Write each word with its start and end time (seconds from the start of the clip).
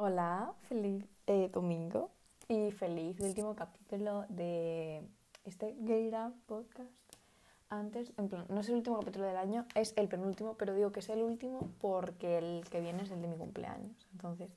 Hola, 0.00 0.54
feliz 0.68 1.04
eh, 1.26 1.50
domingo 1.52 2.12
y 2.46 2.70
feliz 2.70 3.18
último 3.18 3.56
capítulo 3.56 4.26
de 4.28 5.02
este 5.44 5.74
Geira 5.84 6.32
podcast. 6.46 6.92
Antes, 7.68 8.12
en 8.16 8.28
plan, 8.28 8.46
no 8.48 8.60
es 8.60 8.68
el 8.68 8.76
último 8.76 9.00
capítulo 9.00 9.26
del 9.26 9.36
año, 9.36 9.66
es 9.74 9.94
el 9.96 10.06
penúltimo, 10.06 10.54
pero 10.54 10.72
digo 10.72 10.92
que 10.92 11.00
es 11.00 11.08
el 11.08 11.20
último 11.20 11.72
porque 11.80 12.38
el 12.38 12.64
que 12.70 12.80
viene 12.80 13.02
es 13.02 13.10
el 13.10 13.20
de 13.22 13.26
mi 13.26 13.36
cumpleaños. 13.36 14.06
Entonces, 14.12 14.56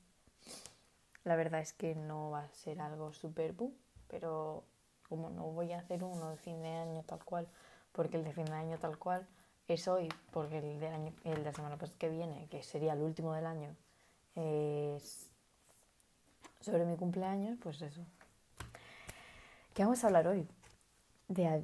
la 1.23 1.35
verdad 1.35 1.61
es 1.61 1.73
que 1.73 1.95
no 1.95 2.29
va 2.29 2.41
a 2.41 2.51
ser 2.51 2.79
algo 2.79 3.11
súper 3.11 3.53
boom, 3.53 3.73
pero 4.09 4.63
como 5.09 5.31
no 5.31 5.45
voy 5.47 5.71
a 5.71 5.79
hacer 5.79 6.03
uno 6.03 6.29
de 6.29 6.37
fin 6.37 6.61
de 6.61 6.69
año 6.69 7.01
tal 7.01 7.25
cual, 7.25 7.47
porque 7.93 8.17
el 8.17 8.23
de 8.23 8.33
fin 8.33 8.45
de 8.45 8.53
año 8.53 8.77
tal 8.77 8.99
cual 8.99 9.27
es 9.67 9.87
hoy, 9.87 10.07
porque 10.31 10.59
el 10.59 10.79
de, 10.79 10.87
año, 10.87 11.13
el 11.23 11.37
de 11.37 11.45
la 11.45 11.53
semana 11.53 11.79
que 11.97 12.09
viene, 12.09 12.47
que 12.51 12.61
sería 12.61 12.93
el 12.93 13.01
último 13.01 13.33
del 13.33 13.47
año, 13.47 13.75
es 14.35 15.30
sobre 16.61 16.85
mi 16.85 16.95
cumpleaños, 16.95 17.57
pues 17.61 17.81
eso. 17.81 18.01
¿Qué 19.73 19.83
vamos 19.83 20.03
a 20.03 20.07
hablar 20.07 20.27
hoy? 20.27 20.47
De, 21.27 21.63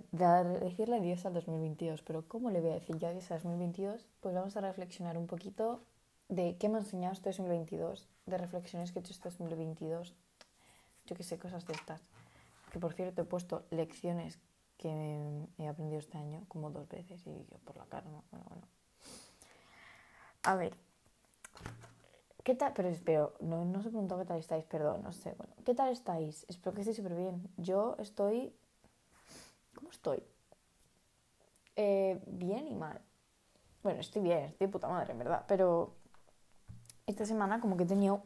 decirle 0.62 0.98
adiós 0.98 1.26
al 1.26 1.34
2022, 1.34 2.02
pero 2.02 2.27
¿cómo 2.27 2.49
le 2.49 2.62
voy 2.62 2.71
a 2.71 2.76
decir 2.76 2.98
ya 2.98 3.09
adiós 3.09 3.30
al 3.31 3.41
2022? 3.41 4.07
Pues 4.21 4.34
vamos 4.34 4.55
a 4.55 4.62
reflexionar 4.62 5.18
un 5.18 5.27
poquito 5.27 5.84
de 6.30 6.57
qué 6.57 6.70
me 6.70 6.77
ha 6.77 6.80
enseñado 6.80 7.13
este 7.13 7.30
2022, 7.30 8.07
de 8.26 8.38
reflexiones 8.38 8.91
que 8.91 8.99
he 8.99 9.02
hecho 9.02 9.13
este 9.13 9.30
2022, 9.30 10.13
yo 11.05 11.16
qué 11.16 11.23
sé, 11.23 11.38
cosas 11.38 11.66
de 11.66 11.73
estas. 11.73 12.02
Que 12.71 12.79
por 12.79 12.93
cierto 12.93 13.21
he 13.21 13.26
puesto 13.26 13.66
lecciones 13.71 14.40
que 14.77 15.48
he 15.57 15.68
aprendido 15.68 15.99
este 15.99 16.18
año 16.18 16.43
como 16.48 16.70
dos 16.70 16.88
veces 16.88 17.26
y 17.26 17.45
yo 17.52 17.57
por 17.66 17.77
la 17.77 17.85
cara, 17.85 18.09
¿no? 18.09 18.23
Bueno, 18.32 18.45
bueno. 18.49 18.68
A 20.43 20.55
ver, 20.55 20.73
¿Qué 22.47 22.55
tal? 22.55 22.71
Pero, 22.73 22.87
espero, 22.87 23.33
no, 23.41 23.65
no 23.65 23.83
se 23.83 23.89
preguntó 23.89 24.17
qué 24.17 24.23
tal 24.23 24.39
estáis, 24.39 24.63
perdón, 24.63 25.03
no 25.03 25.11
sé. 25.11 25.35
Bueno, 25.37 25.53
¿qué 25.65 25.75
tal 25.75 25.89
estáis? 25.89 26.45
Espero 26.47 26.73
que 26.73 26.79
estéis 26.79 26.95
súper 26.95 27.13
bien. 27.13 27.45
Yo 27.57 27.98
estoy... 27.99 28.55
¿Cómo 29.76 29.89
estoy? 29.89 30.23
Eh, 31.76 32.23
bien 32.26 32.70
y 32.70 32.73
mal. 32.73 33.01
Bueno, 33.84 33.99
estoy 33.99 34.21
bien, 34.21 34.45
estoy 34.45 34.67
puta 34.67 34.87
madre, 34.87 35.12
en 35.12 35.20
verdad. 35.20 35.43
Pero 35.45 35.95
esta 37.05 37.26
semana 37.26 37.59
como 37.59 37.76
que 37.76 37.84
he 37.84 37.85
tenido 37.85 38.23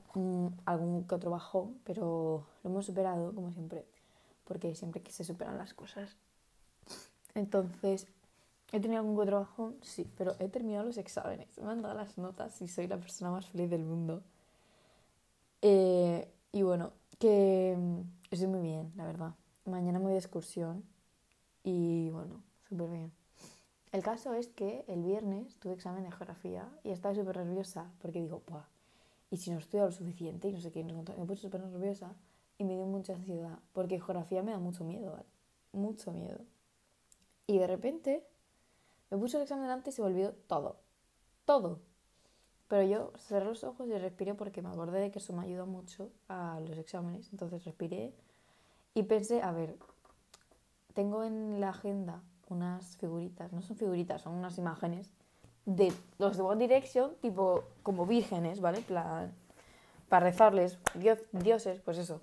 algún 0.66 1.08
que 1.08 1.16
otro 1.16 1.32
bajón, 1.32 1.82
pero 1.84 2.46
lo 2.62 2.70
hemos 2.70 2.86
superado, 2.86 3.34
como 3.34 3.52
siempre. 3.52 3.88
Porque 4.44 4.76
siempre 4.76 5.02
que 5.02 5.12
se 5.12 5.24
superan 5.24 5.58
las 5.58 5.74
cosas. 5.74 6.16
Entonces, 7.34 8.06
¿He 8.72 8.80
tenido 8.80 9.02
algún 9.02 9.26
trabajo? 9.26 9.74
Sí, 9.82 10.10
pero 10.18 10.36
he 10.40 10.48
terminado 10.48 10.86
los 10.86 10.98
exámenes. 10.98 11.58
Me 11.60 11.72
han 11.72 11.82
dado 11.82 11.94
las 11.94 12.18
notas 12.18 12.62
y 12.62 12.68
soy 12.68 12.88
la 12.88 12.98
persona 12.98 13.32
más 13.32 13.46
feliz 13.48 13.70
del 13.70 13.84
mundo. 13.84 14.24
Eh, 15.62 16.28
y 16.54 16.62
bueno, 16.64 16.94
que 17.20 17.76
mm, 17.78 18.00
estoy 18.32 18.48
muy 18.48 18.62
bien, 18.62 18.92
la 18.96 19.06
verdad. 19.06 19.36
Mañana 19.66 20.00
me 20.00 20.06
voy 20.06 20.14
de 20.14 20.20
excursión 20.20 20.84
y 21.64 22.10
bueno, 22.12 22.42
súper 22.68 22.90
bien. 22.90 23.12
El 23.92 24.04
caso 24.04 24.34
es 24.34 24.48
que 24.48 24.86
el 24.88 25.04
viernes 25.04 25.56
tuve 25.58 25.74
examen 25.74 26.04
de 26.04 26.12
geografía 26.12 26.70
y 26.84 26.92
estaba 26.92 27.14
súper 27.14 27.38
nerviosa 27.38 27.92
porque 28.02 28.22
digo, 28.22 28.42
¡buah! 28.48 28.64
Y 29.30 29.38
si 29.38 29.52
no 29.52 29.58
estudio 29.58 29.86
lo 29.86 29.92
suficiente 29.92 30.48
y 30.48 30.54
no 30.54 30.62
sé 30.62 30.72
qué, 30.72 30.84
me 30.84 31.04
puse 31.26 31.42
súper 31.42 31.62
nerviosa 31.62 32.16
y 32.58 32.64
me 32.64 32.76
dio 32.76 32.86
mucha 32.86 33.14
ansiedad 33.14 33.60
porque 33.74 34.00
geografía 34.00 34.44
me 34.44 34.52
da 34.52 34.60
mucho 34.60 34.86
miedo, 34.86 35.12
¿vale? 35.12 35.26
Mucho 35.74 36.14
miedo. 36.14 36.40
Y 37.48 37.58
de 37.58 37.68
repente 37.68 38.26
me 39.12 39.18
puse 39.18 39.38
el 39.38 39.44
examen 39.44 39.64
delante 39.64 39.90
y 39.90 39.94
se 39.94 40.02
me 40.02 40.08
olvidó 40.08 40.34
todo. 40.48 40.78
Todo. 41.46 41.80
Pero 42.68 42.84
yo 42.84 43.12
cerré 43.18 43.46
los 43.46 43.64
ojos 43.64 43.88
y 43.90 43.98
respiré 43.98 44.34
porque 44.34 44.62
me 44.62 44.70
acordé 44.70 45.02
de 45.02 45.12
que 45.12 45.20
eso 45.20 45.34
me 45.34 45.44
ayudó 45.44 45.66
mucho 45.66 46.10
a 46.30 46.60
los 46.62 46.78
exámenes. 46.78 47.30
Entonces 47.32 47.66
respiré 47.66 48.14
y 48.94 49.04
pensé, 49.04 49.42
a 49.42 49.52
ver, 49.52 49.76
tengo 50.94 51.24
en 51.24 51.60
la 51.60 51.70
agenda 51.70 52.24
unas 52.50 52.98
figuritas, 52.98 53.52
no 53.54 53.62
son 53.62 53.78
figuritas, 53.78 54.22
son 54.22 54.34
unas 54.34 54.58
imágenes 54.58 55.12
de 55.66 55.94
los 56.18 56.38
de 56.38 56.44
One 56.44 56.68
Direction, 56.68 57.16
tipo 57.22 57.64
como 57.84 58.06
vírgenes, 58.06 58.62
¿vale? 58.62 58.82
Plan, 58.82 59.34
para 60.10 60.26
rezarles, 60.26 60.80
dios, 60.96 61.20
dioses, 61.32 61.82
pues 61.82 61.98
eso 61.98 62.22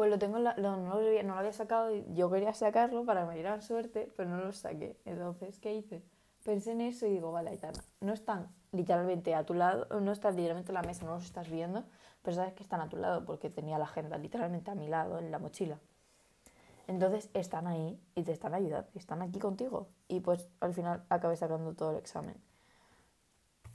pues 0.00 0.08
lo 0.08 0.18
tengo, 0.18 0.38
no, 0.38 0.54
lo, 0.56 1.34
había 1.34 1.52
sacado 1.52 1.94
y 1.94 2.06
yo 2.14 2.30
quería 2.30 2.54
sacarlo 2.54 3.04
para 3.04 3.26
me 3.26 3.34
diera 3.34 3.60
suerte, 3.60 4.10
pero 4.16 4.30
no 4.30 4.38
lo 4.38 4.50
saqué. 4.50 4.96
Entonces, 5.04 5.58
¿qué 5.58 5.74
hice? 5.74 6.02
Pensé 6.42 6.72
en 6.72 6.80
eso 6.80 7.06
y 7.06 7.10
digo, 7.10 7.32
vale, 7.32 7.50
Aitana, 7.50 7.84
no 8.00 8.14
están 8.14 8.48
literalmente 8.72 9.34
a 9.34 9.44
tu 9.44 9.52
lado, 9.52 10.00
no 10.00 10.10
están 10.10 10.36
literalmente 10.36 10.70
en 10.70 10.76
la 10.76 10.82
mesa, 10.84 11.04
no 11.04 11.12
los 11.12 11.26
estás 11.26 11.50
viendo, 11.50 11.84
pero 12.22 12.34
sabes 12.34 12.54
que 12.54 12.62
están 12.62 12.80
a 12.80 12.88
tu 12.88 12.96
lado 12.96 13.26
porque 13.26 13.50
tenía 13.50 13.76
la 13.76 13.84
agenda 13.84 14.16
literalmente 14.16 14.70
a 14.70 14.74
mi 14.74 14.88
lado 14.88 15.18
en 15.18 15.30
la 15.30 15.38
mochila. 15.38 15.78
Entonces 16.86 17.28
están 17.34 17.66
ahí 17.66 18.00
y 18.14 18.22
te 18.22 18.32
están 18.32 18.54
ayudando, 18.54 18.88
están 18.94 19.20
aquí 19.20 19.38
contigo. 19.38 19.88
Y 20.08 20.20
pues 20.20 20.48
al 20.60 20.72
final 20.72 21.04
acabé 21.10 21.36
sacando 21.36 21.74
todo 21.74 21.90
el 21.90 21.98
examen. 21.98 22.36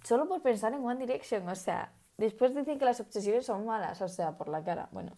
Solo 0.03 0.27
por 0.27 0.41
pensar 0.41 0.73
en 0.73 0.83
One 0.83 1.01
Direction, 1.01 1.47
o 1.47 1.55
sea, 1.55 1.93
después 2.17 2.55
dicen 2.55 2.79
que 2.79 2.85
las 2.85 2.99
obsesiones 2.99 3.45
son 3.45 3.67
malas, 3.67 4.01
o 4.01 4.07
sea, 4.07 4.39
por 4.39 4.49
la 4.49 4.63
cara. 4.63 4.89
Bueno, 4.91 5.11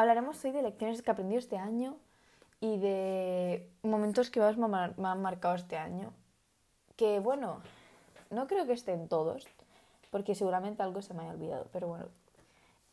Hablaremos 0.00 0.44
hoy 0.44 0.52
de 0.52 0.62
lecciones 0.62 1.02
que 1.02 1.10
he 1.10 1.12
aprendido 1.12 1.40
este 1.40 1.58
año 1.58 1.96
y 2.60 2.78
de 2.78 3.68
momentos 3.82 4.30
que 4.30 4.38
más 4.38 4.56
me 4.56 5.08
han 5.08 5.22
marcado 5.22 5.56
este 5.56 5.76
año. 5.76 6.12
Que 6.94 7.18
bueno, 7.18 7.62
no 8.30 8.46
creo 8.46 8.64
que 8.64 8.74
estén 8.74 9.08
todos, 9.08 9.44
porque 10.12 10.36
seguramente 10.36 10.84
algo 10.84 11.02
se 11.02 11.14
me 11.14 11.22
haya 11.22 11.32
olvidado, 11.32 11.66
pero 11.72 11.88
bueno. 11.88 12.06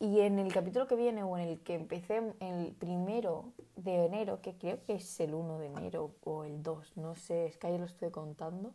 Y 0.00 0.18
en 0.22 0.40
el 0.40 0.52
capítulo 0.52 0.88
que 0.88 0.96
viene 0.96 1.22
o 1.22 1.38
en 1.38 1.46
el 1.46 1.60
que 1.60 1.74
empecé 1.74 2.34
el 2.40 2.74
primero 2.74 3.52
de 3.76 4.06
enero, 4.06 4.42
que 4.42 4.58
creo 4.58 4.82
que 4.82 4.94
es 4.94 5.20
el 5.20 5.32
1 5.32 5.60
de 5.60 5.66
enero 5.66 6.10
o 6.24 6.42
el 6.42 6.60
2, 6.64 6.96
no 6.96 7.14
sé, 7.14 7.46
es 7.46 7.56
que 7.56 7.68
ahí 7.68 7.78
lo 7.78 7.84
estoy 7.84 8.10
contando 8.10 8.74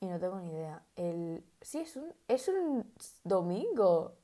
y 0.00 0.06
no 0.06 0.18
tengo 0.18 0.40
ni 0.40 0.50
idea. 0.50 0.82
El... 0.96 1.44
Sí, 1.60 1.78
es 1.78 1.94
un, 1.94 2.12
es 2.26 2.48
un 2.48 2.92
domingo. 3.22 4.14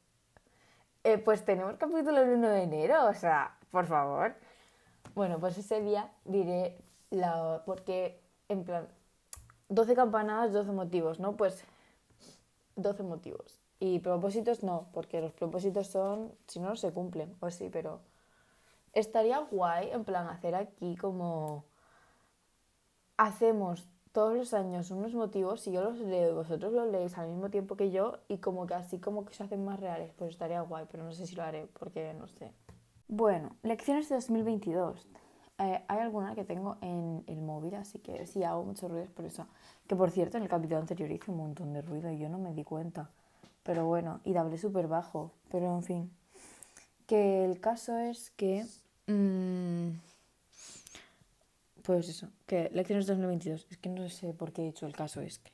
Eh, 1.06 1.19
pues 1.19 1.44
tenemos 1.44 1.76
capítulo 1.76 2.22
el 2.22 2.31
1 2.31 2.48
de 2.48 2.62
enero, 2.62 3.06
o 3.06 3.12
sea, 3.12 3.59
por 3.70 3.84
favor. 3.84 4.34
Bueno, 5.15 5.38
pues 5.38 5.59
ese 5.59 5.82
día 5.82 6.10
diré 6.25 6.78
la... 7.10 7.62
porque, 7.66 8.22
en 8.48 8.65
plan, 8.65 8.88
12 9.69 9.94
campanadas, 9.94 10.54
12 10.54 10.72
motivos, 10.72 11.20
¿no? 11.20 11.37
Pues 11.37 11.62
12 12.76 13.03
motivos. 13.03 13.60
Y 13.81 13.98
propósitos 13.98 14.62
no, 14.62 14.88
porque 14.94 15.20
los 15.20 15.32
propósitos 15.32 15.88
son, 15.88 16.32
si 16.47 16.59
no, 16.59 16.70
no 16.70 16.76
se 16.76 16.91
cumplen, 16.91 17.36
o 17.41 17.50
sí, 17.50 17.69
pero 17.71 18.00
estaría 18.94 19.38
guay, 19.41 19.91
en 19.91 20.04
plan, 20.04 20.26
hacer 20.28 20.54
aquí 20.54 20.97
como 20.97 21.66
hacemos 23.19 23.86
todos 24.14 24.32
los 24.36 24.54
años 24.54 24.92
unos 24.92 25.12
motivos, 25.12 25.66
y 25.66 25.72
yo 25.72 25.82
los 25.82 25.98
leo 25.98 26.30
y 26.30 26.34
vosotros 26.34 26.72
los 26.72 26.88
leéis 26.88 27.19
al 27.19 27.28
mismo 27.28 27.50
tiempo 27.50 27.76
que 27.76 27.91
yo 27.91 28.20
y 28.28 28.38
como 28.38 28.64
que 28.64 28.75
así 28.75 29.00
como 29.00 29.25
que 29.25 29.34
se 29.34 29.42
hacen 29.42 29.64
más 29.64 29.80
reales, 29.80 30.12
pues 30.16 30.30
estaría 30.30 30.60
guay, 30.60 30.86
pero 30.88 31.02
no 31.02 31.12
sé 31.12 31.26
si 31.26 31.34
lo 31.34 31.42
haré 31.42 31.66
porque 31.80 32.14
no 32.14 32.28
sé. 32.28 32.53
Bueno, 33.08 33.56
lecciones 33.64 34.08
de 34.08 34.14
2022. 34.14 35.04
Eh, 35.58 35.82
hay 35.88 35.98
alguna 35.98 36.36
que 36.36 36.44
tengo 36.44 36.76
en 36.80 37.24
el 37.26 37.41
móvil, 37.41 37.74
así 37.74 37.98
que 37.98 38.24
sí 38.28 38.44
hago 38.44 38.62
mucho 38.62 38.86
ruido 38.86 39.06
por 39.06 39.24
eso. 39.24 39.48
Que 39.88 39.97
por 39.97 40.12
cierto, 40.12 40.36
en 40.36 40.44
el 40.44 40.48
capítulo 40.48 40.78
anterior 40.78 41.10
hice 41.10 41.32
un 41.32 41.38
montón 41.38 41.72
de 41.72 41.82
ruido 41.82 42.08
y 42.12 42.19
yo 42.19 42.28
no 42.28 42.38
me 42.38 42.54
di 42.54 42.62
cuenta. 42.62 43.10
Pero 43.64 43.84
bueno, 43.84 44.20
y 44.22 44.36
hablé 44.36 44.58
súper 44.58 44.86
bajo. 44.86 45.32
Pero 45.50 45.74
en 45.74 45.82
fin. 45.82 46.10
Que 47.08 47.44
el 47.44 47.58
caso 47.58 47.98
es 47.98 48.30
que... 48.30 48.64
Mmm, 49.08 49.91
pues 51.84 52.09
eso, 52.09 52.31
que 52.47 52.71
lecciones 52.72 53.06
2022. 53.06 53.67
Es 53.71 53.77
que 53.77 53.91
no 53.91 54.09
sé 54.09 54.33
por 54.33 54.53
qué 54.53 54.62
he 54.62 54.69
hecho 54.69 54.87
el 54.87 54.95
caso 54.95 55.21
es 55.21 55.39
que. 55.39 55.53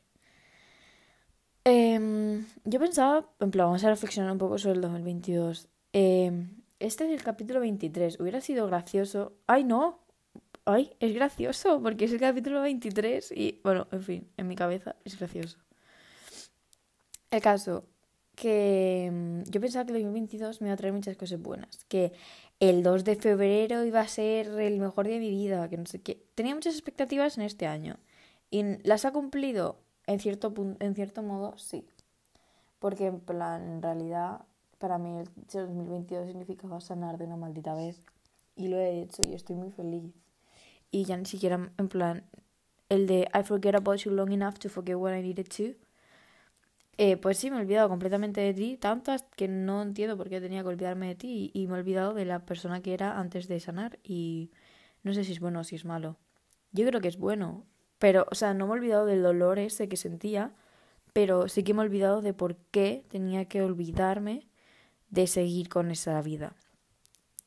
Em, 1.65 2.47
yo 2.65 2.79
pensaba, 2.79 3.29
en 3.41 3.51
plan, 3.51 3.67
vamos 3.67 3.85
a 3.85 3.91
reflexionar 3.91 4.31
un 4.31 4.39
poco 4.39 4.57
sobre 4.57 4.77
el 4.77 4.81
2022. 4.81 5.69
Em, 5.93 6.63
este 6.79 7.05
es 7.05 7.11
el 7.11 7.25
capítulo 7.25 7.59
23. 7.59 8.21
Hubiera 8.21 8.41
sido 8.41 8.67
gracioso. 8.69 9.33
¡Ay, 9.49 9.65
no! 9.65 9.99
¡Ay! 10.65 10.93
Es 11.01 11.13
gracioso 11.15 11.83
porque 11.83 12.05
es 12.05 12.13
el 12.13 12.21
capítulo 12.21 12.61
23 12.63 13.33
y, 13.33 13.61
bueno, 13.65 13.89
en 13.91 14.03
fin, 14.03 14.29
en 14.37 14.47
mi 14.47 14.55
cabeza 14.55 14.95
es 15.05 15.19
gracioso. 15.19 15.59
El 17.33 17.43
caso, 17.43 17.87
que 18.37 19.07
em, 19.07 19.43
yo 19.47 19.61
pensaba 19.61 19.85
que 19.85 19.93
el 19.93 20.03
2022 20.05 20.61
me 20.61 20.69
iba 20.69 20.75
a 20.75 20.77
traer 20.77 20.95
muchas 20.95 21.17
cosas 21.17 21.41
buenas. 21.43 21.85
Que 21.89 22.13
el 22.61 22.83
2 22.83 23.05
de 23.05 23.17
febrero 23.17 23.85
iba 23.85 24.01
a 24.01 24.09
ser 24.09 24.47
el 24.61 24.79
mejor 24.79 25.07
día 25.07 25.15
de 25.15 25.21
mi 25.21 25.31
vida, 25.31 25.69
que 25.71 25.79
no 25.79 25.87
sé 25.87 26.03
qué. 26.03 26.23
Tenía 26.35 26.55
muchas 26.55 26.75
expectativas 26.75 27.39
en 27.39 27.45
este 27.45 27.67
año. 27.67 27.97
¿Y 28.51 28.63
las 28.87 29.07
ha 29.07 29.13
cumplido? 29.13 29.79
En 30.07 30.21
cierto, 30.21 30.53
en 30.79 30.95
cierto 30.95 31.23
modo, 31.23 31.57
sí. 31.57 31.87
Porque 32.79 33.07
en 33.07 33.21
plan, 33.21 33.63
en 33.63 33.83
realidad, 33.83 34.43
para 34.79 34.99
mí 34.99 35.21
el 35.21 35.29
2022 35.51 36.27
significaba 36.27 36.81
sanar 36.81 37.17
de 37.17 37.25
una 37.25 37.37
maldita 37.37 37.75
vez. 37.75 38.03
Y 38.57 38.69
lo 38.69 38.79
he 38.79 39.01
hecho 39.01 39.23
y 39.27 39.33
estoy 39.33 39.57
muy 39.57 39.71
feliz. 39.71 40.13
Y 40.91 41.05
ya 41.05 41.17
ni 41.17 41.25
siquiera, 41.25 41.73
en 41.79 41.89
plan, 41.89 42.25
el 42.91 43.07
de 43.07 43.29
I 43.33 43.43
forget 43.43 43.75
about 43.75 44.01
you 44.01 44.11
long 44.11 44.33
enough 44.33 44.59
to 44.59 44.69
forget 44.69 44.97
what 44.97 45.15
I 45.15 45.23
needed 45.23 45.49
to. 45.57 45.79
Eh, 47.03 47.17
pues 47.17 47.39
sí, 47.39 47.51
me 47.51 47.57
he 47.57 47.61
olvidado 47.61 47.89
completamente 47.89 48.43
de 48.43 48.53
ti, 48.53 48.77
tantas 48.77 49.23
que 49.35 49.49
no 49.49 49.81
entiendo 49.81 50.19
por 50.19 50.29
qué 50.29 50.39
tenía 50.39 50.61
que 50.61 50.69
olvidarme 50.69 51.09
de 51.09 51.15
ti 51.15 51.51
y, 51.55 51.67
me 51.67 51.77
he 51.77 51.79
olvidado 51.79 52.13
de 52.13 52.27
la 52.27 52.45
persona 52.45 52.83
que 52.83 52.93
era 52.93 53.19
antes 53.19 53.49
de 53.49 53.59
sanar 53.59 53.99
y 54.03 54.51
no 55.03 55.15
sé 55.15 55.25
si 55.25 55.33
es 55.33 55.41
bueno 55.41 55.61
o 55.61 55.65
si 55.65 55.77
es 55.77 55.87
malo. 55.87 56.19
Yo 56.73 56.87
creo 56.87 57.01
que 57.01 57.09
es 57.09 57.17
bueno, 57.17 57.65
pero, 57.99 58.27
o 58.31 58.35
sea, 58.35 58.53
no 58.53 58.67
me 58.67 58.75
he 58.75 58.77
olvidado 58.77 59.07
del 59.07 59.23
dolor 59.23 59.59
ese 59.59 59.89
que 59.89 59.97
sentía, 59.97 60.53
pero 61.15 61.49
sí 61.49 61.63
que 61.63 61.73
me 61.73 61.81
he 61.81 61.87
olvidado 61.87 62.21
de 62.21 62.35
por 62.35 62.57
qué 62.71 63.03
tenía 63.09 63.47
que 63.47 63.63
olvidarme 63.63 64.47
de 65.09 65.27
seguir 65.27 65.71
con 65.71 65.91
esa 65.91 66.21
vida. 66.21 66.55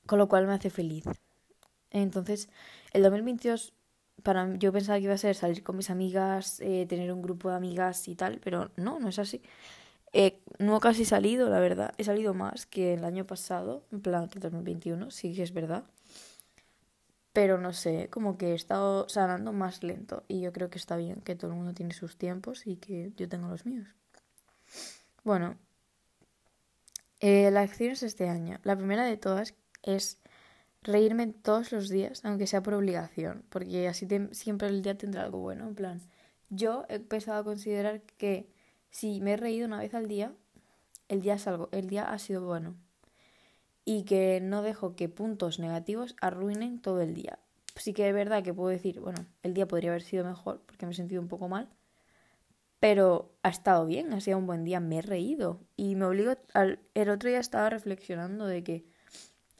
Con 0.08 0.18
lo 0.18 0.28
cual 0.28 0.48
me 0.48 0.54
hace 0.54 0.72
feliz. 0.72 1.06
Entonces, 1.92 2.50
el 2.92 3.04
2022 3.04 3.76
para 4.22 4.56
yo 4.58 4.72
pensaba 4.72 4.98
que 4.98 5.06
iba 5.06 5.14
a 5.14 5.18
ser 5.18 5.36
salir 5.36 5.64
con 5.64 5.78
mis 5.78 5.90
amigas, 5.90 6.60
eh, 6.62 6.86
tener 6.88 7.12
un 7.12 7.22
grupo 7.22 7.50
de 7.50 7.56
amigas 7.56 8.08
y 8.08 8.16
tal, 8.16 8.40
pero 8.44 8.72
no, 8.78 9.00
no 9.00 9.10
es 9.10 9.20
así. 9.20 9.42
Eh, 10.14 10.40
no 10.60 10.80
casi 10.80 11.06
salido, 11.06 11.50
la 11.50 11.60
verdad. 11.60 11.94
He 11.98 12.04
salido 12.04 12.34
más 12.34 12.66
que 12.68 12.94
el 12.94 13.04
año 13.04 13.26
pasado, 13.26 13.84
en 13.92 14.02
plan 14.02 14.30
que 14.30 14.40
2021, 14.40 15.10
sí 15.12 15.34
que 15.34 15.44
es 15.44 15.54
verdad. 15.54 15.86
Pero 17.34 17.58
no 17.58 17.74
sé, 17.74 18.10
como 18.12 18.38
que 18.38 18.52
he 18.52 18.54
estado 18.54 19.10
sanando 19.10 19.54
más 19.54 19.84
lento. 19.84 20.24
Y 20.28 20.42
yo 20.42 20.54
creo 20.54 20.70
que 20.70 20.78
está 20.78 20.96
bien 20.98 21.22
que 21.22 21.36
todo 21.36 21.52
el 21.52 21.58
mundo 21.58 21.74
tiene 21.74 21.94
sus 21.94 22.16
tiempos 22.18 22.68
y 22.68 22.76
que 22.78 23.12
yo 23.18 23.28
tengo 23.28 23.48
los 23.48 23.66
míos. 23.66 23.88
Bueno, 25.24 25.58
eh, 27.20 27.50
las 27.52 27.70
acciones 27.72 28.04
este 28.04 28.30
año. 28.30 28.60
La 28.64 28.76
primera 28.76 29.06
de 29.06 29.18
todas 29.18 29.56
es 29.82 30.20
reírme 30.84 31.28
todos 31.28 31.72
los 31.72 31.90
días, 31.90 32.24
aunque 32.24 32.48
sea 32.48 32.62
por 32.62 32.74
obligación, 32.74 33.44
porque 33.50 33.88
así 33.88 34.08
siempre 34.32 34.68
el 34.68 34.82
día 34.82 34.98
tendrá 34.98 35.24
algo 35.24 35.40
bueno. 35.40 35.68
En 35.68 35.76
plan, 35.76 36.02
yo 36.50 36.86
he 36.90 36.96
empezado 36.96 37.40
a 37.40 37.44
considerar 37.44 38.02
que 38.18 38.48
si 38.90 39.22
me 39.22 39.34
he 39.34 39.38
reído 39.38 39.66
una 39.66 39.80
vez 39.80 39.94
al 39.94 40.08
día, 40.08 40.34
el 41.10 41.22
día 41.22 41.36
es 41.36 41.48
el 41.72 41.88
día 41.88 42.12
ha 42.12 42.20
sido 42.20 42.46
bueno. 42.46 42.76
Y 43.86 44.04
que 44.04 44.40
no 44.42 44.62
dejo 44.62 44.96
que 44.96 45.10
puntos 45.10 45.60
negativos 45.60 46.16
arruinen 46.22 46.80
todo 46.80 47.02
el 47.02 47.14
día. 47.14 47.40
Sí 47.76 47.94
que 47.94 48.08
es 48.08 48.14
verdad 48.14 48.44
que 48.44 48.54
puedo 48.54 48.70
decir, 48.70 49.00
bueno, 49.00 49.26
el 49.42 49.54
día 49.54 49.68
podría 49.68 49.92
haber 49.92 50.04
sido 50.04 50.26
mejor 50.26 50.62
porque 50.66 50.86
me 50.86 50.92
he 50.92 50.96
sentido 50.96 51.22
un 51.22 51.28
poco 51.28 51.50
mal, 51.50 51.70
pero 52.80 53.32
ha 53.44 53.50
estado 53.50 53.86
bien, 53.86 54.14
ha 54.14 54.22
sido 54.22 54.38
un 54.38 54.46
buen 54.46 54.64
día, 54.64 54.80
me 54.80 55.00
he 55.00 55.02
reído. 55.02 55.60
Y 55.76 55.96
me 55.96 56.06
obligo, 56.06 56.34
al, 56.54 56.80
el 56.94 57.10
otro 57.10 57.30
día 57.30 57.40
estaba 57.40 57.70
reflexionando 57.70 58.46
de 58.46 58.64
que 58.64 58.93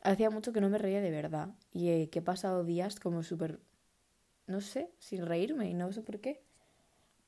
hacía 0.04 0.30
mucho 0.30 0.54
que 0.54 0.62
no 0.62 0.70
me 0.70 0.78
reía 0.78 1.02
de 1.02 1.12
verdad 1.12 1.50
y 1.72 1.90
eh, 1.90 2.10
que 2.10 2.20
he 2.20 2.22
pasado 2.22 2.64
días 2.64 3.00
como 3.00 3.24
súper, 3.24 3.60
no 4.48 4.62
sé, 4.62 4.92
sin 5.00 5.26
reírme 5.26 5.70
y 5.70 5.74
no 5.74 5.92
sé 5.92 6.02
por 6.02 6.20
qué. 6.20 6.44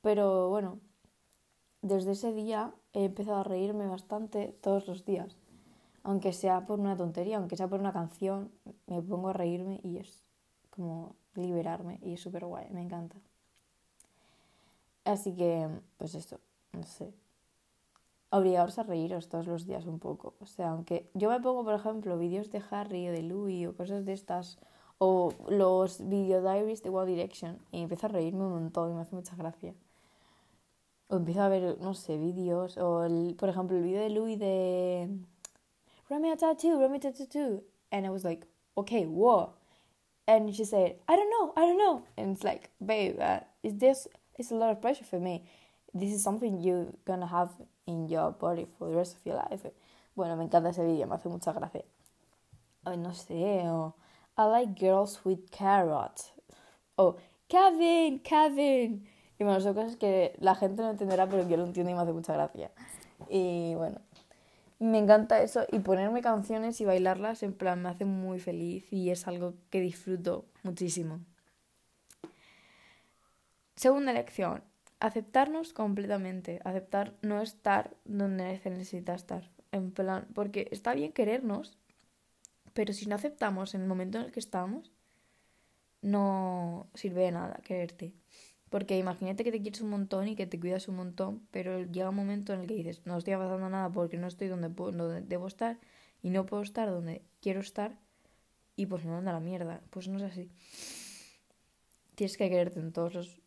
Pero 0.02 0.48
bueno, 0.50 0.78
desde 1.82 2.12
ese 2.12 2.32
día 2.32 2.74
he 2.92 3.04
empezado 3.04 3.38
a 3.38 3.44
reírme 3.44 3.86
bastante 3.86 4.56
todos 4.60 4.86
los 4.86 5.04
días. 5.04 5.36
Aunque 6.02 6.32
sea 6.32 6.66
por 6.66 6.78
una 6.78 6.96
tontería, 6.96 7.38
aunque 7.38 7.56
sea 7.56 7.68
por 7.68 7.80
una 7.80 7.92
canción, 7.92 8.52
me 8.86 9.02
pongo 9.02 9.30
a 9.30 9.32
reírme 9.32 9.80
y 9.82 9.96
es 9.96 10.24
como 10.70 11.16
liberarme 11.34 11.98
y 12.02 12.12
es 12.12 12.20
súper 12.20 12.44
guay, 12.44 12.68
me 12.70 12.82
encanta. 12.82 13.16
Así 15.04 15.34
que, 15.34 15.68
pues 15.98 16.14
esto, 16.14 16.40
no 16.72 16.82
sé, 16.82 17.12
obligaros 18.30 18.78
a 18.78 18.82
reíros 18.82 19.28
todos 19.28 19.46
los 19.46 19.66
días 19.66 19.86
un 19.86 19.98
poco. 19.98 20.34
O 20.40 20.46
sea, 20.46 20.70
aunque 20.70 21.10
yo 21.14 21.30
me 21.30 21.40
pongo, 21.40 21.64
por 21.64 21.74
ejemplo, 21.74 22.18
vídeos 22.18 22.50
de 22.50 22.62
Harry 22.70 23.08
o 23.08 23.12
de 23.12 23.22
Louis 23.22 23.66
o 23.66 23.76
cosas 23.76 24.04
de 24.04 24.12
estas, 24.12 24.58
o 24.98 25.32
los 25.48 26.08
video 26.08 26.40
diaries 26.40 26.82
de 26.82 26.90
One 26.90 27.10
Direction, 27.10 27.58
y 27.70 27.82
empiezo 27.82 28.06
a 28.06 28.10
reírme 28.10 28.44
un 28.44 28.52
montón 28.52 28.90
y 28.90 28.94
me 28.94 29.02
hace 29.02 29.14
mucha 29.14 29.36
gracia. 29.36 29.74
O 31.08 31.16
empiezo 31.16 31.42
a 31.42 31.48
ver, 31.48 31.78
no 31.80 31.94
sé, 31.94 32.18
vídeos, 32.18 32.76
o 32.78 33.04
el, 33.04 33.36
por 33.36 33.48
ejemplo, 33.48 33.76
el 33.76 33.82
vídeo 33.84 34.00
de 34.00 34.10
Louis 34.10 34.38
de 34.38 35.08
Run 36.08 36.24
a 36.24 36.36
tattoo, 36.36 36.78
run 36.78 36.94
a 36.94 37.00
tattoo. 37.00 37.62
And 37.90 38.06
I 38.06 38.10
was 38.10 38.24
like, 38.24 38.46
okay, 38.76 39.06
what? 39.06 39.50
And 40.26 40.52
she 40.54 40.64
said, 40.64 40.96
I 41.08 41.16
don't 41.16 41.30
know, 41.30 41.52
I 41.56 41.66
don't 41.66 41.78
know. 41.78 42.02
And 42.16 42.32
it's 42.32 42.44
like, 42.44 42.70
babe, 42.84 43.20
uh, 43.20 43.40
it's, 43.62 43.78
this, 43.78 44.08
it's 44.36 44.50
a 44.50 44.54
lot 44.54 44.70
of 44.70 44.80
pressure 44.80 45.04
for 45.04 45.20
me. 45.20 45.44
This 45.94 46.12
is 46.12 46.22
something 46.22 46.60
you're 46.60 46.88
gonna 47.04 47.26
have 47.26 47.50
in 47.86 48.08
your 48.08 48.32
body 48.32 48.66
for 48.78 48.88
the 48.88 48.96
rest 48.96 49.16
of 49.16 49.24
your 49.24 49.36
life. 49.36 49.72
Bueno, 50.14 50.36
me 50.36 50.44
encanta 50.44 50.70
ese 50.70 50.84
vídeo, 50.84 51.06
me 51.06 51.14
hace 51.14 51.28
mucha 51.28 51.52
gracia. 51.52 51.84
Ay, 52.84 52.98
no 52.98 53.12
sé, 53.12 53.62
I 54.38 54.42
like 54.42 54.74
girls 54.78 55.24
with 55.24 55.48
carrots. 55.50 56.32
O 56.96 57.16
Kevin, 57.48 58.20
Kevin. 58.20 59.08
Y 59.38 59.44
bueno, 59.44 59.60
son 59.60 59.74
cosas 59.74 59.96
que 59.96 60.34
la 60.40 60.54
gente 60.54 60.82
no 60.82 60.90
entenderá, 60.90 61.28
pero 61.28 61.46
yo 61.48 61.56
lo 61.56 61.64
entiendo 61.64 61.90
y 61.90 61.94
me 61.94 62.00
hace 62.00 62.12
mucha 62.12 62.32
gracia. 62.32 62.70
Y 63.28 63.74
bueno, 63.74 64.00
me 64.78 64.98
encanta 64.98 65.40
eso. 65.42 65.64
Y 65.70 65.80
ponerme 65.80 66.22
canciones 66.22 66.80
y 66.80 66.84
bailarlas, 66.84 67.42
en 67.42 67.52
plan, 67.52 67.82
me 67.82 67.88
hace 67.88 68.04
muy 68.04 68.38
feliz 68.38 68.92
y 68.92 69.10
es 69.10 69.26
algo 69.26 69.54
que 69.70 69.80
disfruto 69.80 70.46
muchísimo. 70.62 71.20
Segunda 73.74 74.12
lección, 74.12 74.64
aceptarnos 75.00 75.72
completamente, 75.72 76.60
aceptar 76.64 77.14
no 77.22 77.42
estar 77.42 77.96
donde 78.04 78.58
se 78.60 78.70
necesita 78.70 79.14
estar, 79.14 79.50
en 79.72 79.90
plan, 79.90 80.26
porque 80.34 80.68
está 80.70 80.94
bien 80.94 81.12
querernos, 81.12 81.78
pero 82.72 82.92
si 82.92 83.06
no 83.06 83.14
aceptamos 83.14 83.74
en 83.74 83.82
el 83.82 83.88
momento 83.88 84.18
en 84.18 84.24
el 84.24 84.32
que 84.32 84.40
estamos, 84.40 84.92
no 86.02 86.88
sirve 86.94 87.22
de 87.22 87.32
nada 87.32 87.60
quererte. 87.64 88.14
Porque 88.68 88.98
imagínate 88.98 89.44
que 89.44 89.52
te 89.52 89.62
quieres 89.62 89.80
un 89.80 89.90
montón 89.90 90.28
y 90.28 90.36
que 90.36 90.46
te 90.46 90.58
cuidas 90.58 90.88
un 90.88 90.96
montón, 90.96 91.46
pero 91.50 91.82
llega 91.84 92.10
un 92.10 92.16
momento 92.16 92.52
en 92.52 92.60
el 92.60 92.66
que 92.66 92.74
dices, 92.74 93.00
no 93.04 93.16
estoy 93.16 93.34
pasando 93.34 93.68
nada 93.68 93.90
porque 93.90 94.16
no 94.16 94.26
estoy 94.26 94.48
donde, 94.48 94.68
donde 94.68 95.22
debo 95.22 95.46
estar 95.46 95.78
y 96.22 96.30
no 96.30 96.46
puedo 96.46 96.62
estar 96.62 96.90
donde 96.90 97.22
quiero 97.40 97.60
estar 97.60 97.96
y 98.74 98.86
pues 98.86 99.04
me 99.04 99.12
manda 99.12 99.32
la 99.32 99.40
mierda. 99.40 99.80
Pues 99.90 100.08
no 100.08 100.18
es 100.18 100.24
así. 100.24 100.50
Tienes 102.14 102.36
que 102.36 102.48
quererte 102.48 102.80
en 102.80 102.92
todos 102.92 103.14
los 103.14 103.40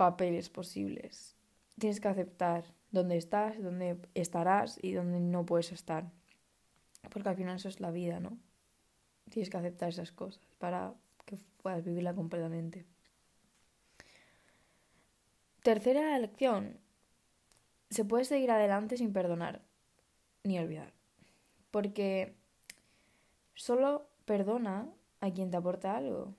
papeles 0.00 0.48
posibles. 0.48 1.36
Tienes 1.78 2.00
que 2.00 2.08
aceptar 2.08 2.64
dónde 2.90 3.18
estás, 3.18 3.62
dónde 3.62 3.98
estarás 4.14 4.78
y 4.80 4.92
dónde 4.92 5.20
no 5.20 5.44
puedes 5.44 5.72
estar. 5.72 6.10
Porque 7.10 7.28
al 7.28 7.36
final 7.36 7.56
eso 7.56 7.68
es 7.68 7.80
la 7.80 7.90
vida, 7.90 8.18
¿no? 8.18 8.38
Tienes 9.28 9.50
que 9.50 9.58
aceptar 9.58 9.90
esas 9.90 10.10
cosas 10.10 10.42
para 10.58 10.94
que 11.26 11.36
puedas 11.62 11.84
vivirla 11.84 12.14
completamente. 12.14 12.86
Tercera 15.62 16.18
lección. 16.18 16.78
Se 17.90 18.06
puede 18.06 18.24
seguir 18.24 18.50
adelante 18.50 18.96
sin 18.96 19.12
perdonar 19.12 19.60
ni 20.44 20.58
olvidar. 20.58 20.94
Porque 21.70 22.34
solo 23.52 24.08
perdona 24.24 24.88
a 25.20 25.30
quien 25.30 25.50
te 25.50 25.58
aporta 25.58 25.94
algo. 25.94 26.34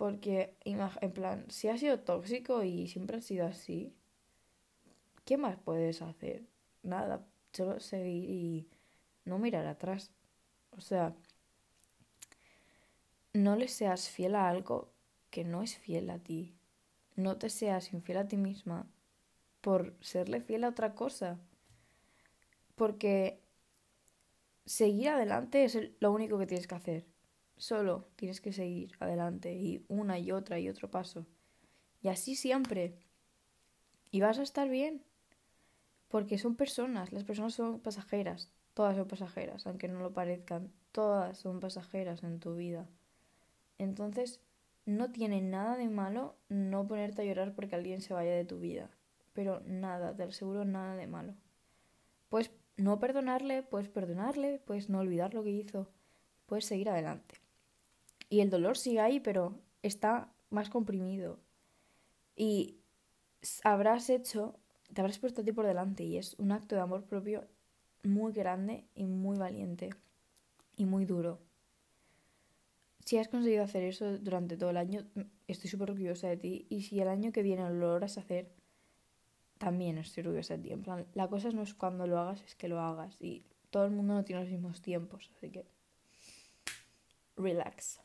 Porque, 0.00 0.56
en 0.64 1.12
plan, 1.12 1.44
si 1.50 1.68
has 1.68 1.78
sido 1.78 2.00
tóxico 2.00 2.64
y 2.64 2.88
siempre 2.88 3.18
has 3.18 3.26
sido 3.26 3.46
así, 3.46 3.94
¿qué 5.26 5.36
más 5.36 5.58
puedes 5.58 6.00
hacer? 6.00 6.46
Nada, 6.82 7.26
solo 7.52 7.80
seguir 7.80 8.30
y 8.30 8.70
no 9.26 9.38
mirar 9.38 9.66
atrás. 9.66 10.10
O 10.70 10.80
sea, 10.80 11.14
no 13.34 13.56
le 13.56 13.68
seas 13.68 14.08
fiel 14.08 14.36
a 14.36 14.48
algo 14.48 14.90
que 15.28 15.44
no 15.44 15.60
es 15.60 15.76
fiel 15.76 16.08
a 16.08 16.18
ti. 16.18 16.56
No 17.14 17.36
te 17.36 17.50
seas 17.50 17.92
infiel 17.92 18.20
a 18.20 18.26
ti 18.26 18.38
misma 18.38 18.90
por 19.60 19.94
serle 20.00 20.40
fiel 20.40 20.64
a 20.64 20.70
otra 20.70 20.94
cosa. 20.94 21.38
Porque 22.74 23.42
seguir 24.64 25.10
adelante 25.10 25.62
es 25.64 25.78
lo 26.00 26.10
único 26.10 26.38
que 26.38 26.46
tienes 26.46 26.66
que 26.66 26.74
hacer. 26.74 27.09
Solo 27.60 28.08
tienes 28.16 28.40
que 28.40 28.54
seguir 28.54 28.96
adelante 29.00 29.52
y 29.52 29.84
una 29.88 30.18
y 30.18 30.32
otra 30.32 30.58
y 30.58 30.70
otro 30.70 30.90
paso. 30.90 31.26
Y 32.00 32.08
así 32.08 32.34
siempre. 32.34 32.96
Y 34.10 34.22
vas 34.22 34.38
a 34.38 34.42
estar 34.42 34.70
bien. 34.70 35.04
Porque 36.08 36.38
son 36.38 36.56
personas, 36.56 37.12
las 37.12 37.24
personas 37.24 37.52
son 37.52 37.78
pasajeras, 37.78 38.50
todas 38.72 38.96
son 38.96 39.06
pasajeras, 39.06 39.66
aunque 39.66 39.88
no 39.88 40.00
lo 40.00 40.14
parezcan, 40.14 40.72
todas 40.90 41.36
son 41.36 41.60
pasajeras 41.60 42.22
en 42.22 42.40
tu 42.40 42.56
vida. 42.56 42.88
Entonces, 43.76 44.40
no 44.86 45.12
tiene 45.12 45.42
nada 45.42 45.76
de 45.76 45.90
malo 45.90 46.36
no 46.48 46.88
ponerte 46.88 47.20
a 47.20 47.24
llorar 47.26 47.54
porque 47.54 47.74
alguien 47.74 48.00
se 48.00 48.14
vaya 48.14 48.32
de 48.32 48.46
tu 48.46 48.58
vida. 48.58 48.88
Pero 49.34 49.60
nada, 49.66 50.16
te 50.16 50.22
aseguro 50.22 50.64
nada 50.64 50.96
de 50.96 51.06
malo. 51.06 51.34
Puedes 52.30 52.50
no 52.78 52.98
perdonarle, 52.98 53.62
puedes 53.62 53.90
perdonarle, 53.90 54.62
puedes 54.64 54.88
no 54.88 55.00
olvidar 55.00 55.34
lo 55.34 55.44
que 55.44 55.50
hizo, 55.50 55.90
puedes 56.46 56.64
seguir 56.64 56.88
adelante. 56.88 57.39
Y 58.30 58.40
el 58.40 58.48
dolor 58.48 58.78
sigue 58.78 59.00
ahí, 59.00 59.20
pero 59.20 59.60
está 59.82 60.32
más 60.48 60.70
comprimido. 60.70 61.38
Y 62.36 62.78
habrás 63.64 64.08
hecho, 64.08 64.54
te 64.94 65.02
habrás 65.02 65.18
puesto 65.18 65.42
a 65.42 65.44
ti 65.44 65.52
por 65.52 65.66
delante 65.66 66.04
y 66.04 66.16
es 66.16 66.34
un 66.38 66.52
acto 66.52 66.74
de 66.74 66.80
amor 66.80 67.04
propio 67.04 67.46
muy 68.02 68.32
grande 68.32 68.86
y 68.94 69.04
muy 69.04 69.36
valiente 69.36 69.90
y 70.76 70.86
muy 70.86 71.04
duro. 71.04 71.40
Si 73.04 73.18
has 73.18 73.28
conseguido 73.28 73.64
hacer 73.64 73.82
eso 73.82 74.18
durante 74.18 74.56
todo 74.56 74.70
el 74.70 74.76
año, 74.76 75.04
estoy 75.48 75.68
súper 75.68 75.90
orgullosa 75.90 76.28
de 76.28 76.36
ti 76.36 76.66
y 76.68 76.82
si 76.82 77.00
el 77.00 77.08
año 77.08 77.32
que 77.32 77.42
viene 77.42 77.62
lo 77.62 77.74
logras 77.74 78.16
hacer, 78.16 78.52
también 79.58 79.98
estoy 79.98 80.22
orgullosa 80.22 80.56
de 80.56 80.62
ti. 80.62 80.72
En 80.72 80.82
plan, 80.82 81.06
la 81.14 81.28
cosa 81.28 81.50
no 81.50 81.62
es 81.62 81.74
cuando 81.74 82.06
lo 82.06 82.18
hagas, 82.18 82.42
es 82.42 82.54
que 82.54 82.68
lo 82.68 82.80
hagas. 82.80 83.16
Y 83.20 83.44
todo 83.70 83.84
el 83.84 83.90
mundo 83.90 84.14
no 84.14 84.24
tiene 84.24 84.42
los 84.42 84.50
mismos 84.50 84.80
tiempos, 84.80 85.30
así 85.36 85.50
que 85.50 85.66
relax. 87.36 88.00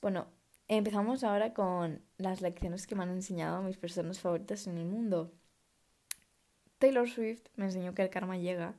Bueno, 0.00 0.28
empezamos 0.66 1.24
ahora 1.24 1.52
con 1.52 2.02
las 2.16 2.40
lecciones 2.40 2.86
que 2.86 2.94
me 2.94 3.02
han 3.02 3.10
enseñado 3.10 3.62
mis 3.62 3.76
personas 3.76 4.18
favoritas 4.18 4.66
en 4.66 4.78
el 4.78 4.86
mundo. 4.86 5.32
Taylor 6.78 7.08
Swift 7.08 7.42
me 7.56 7.66
enseñó 7.66 7.94
que 7.94 8.02
el 8.02 8.08
karma 8.08 8.38
llega 8.38 8.74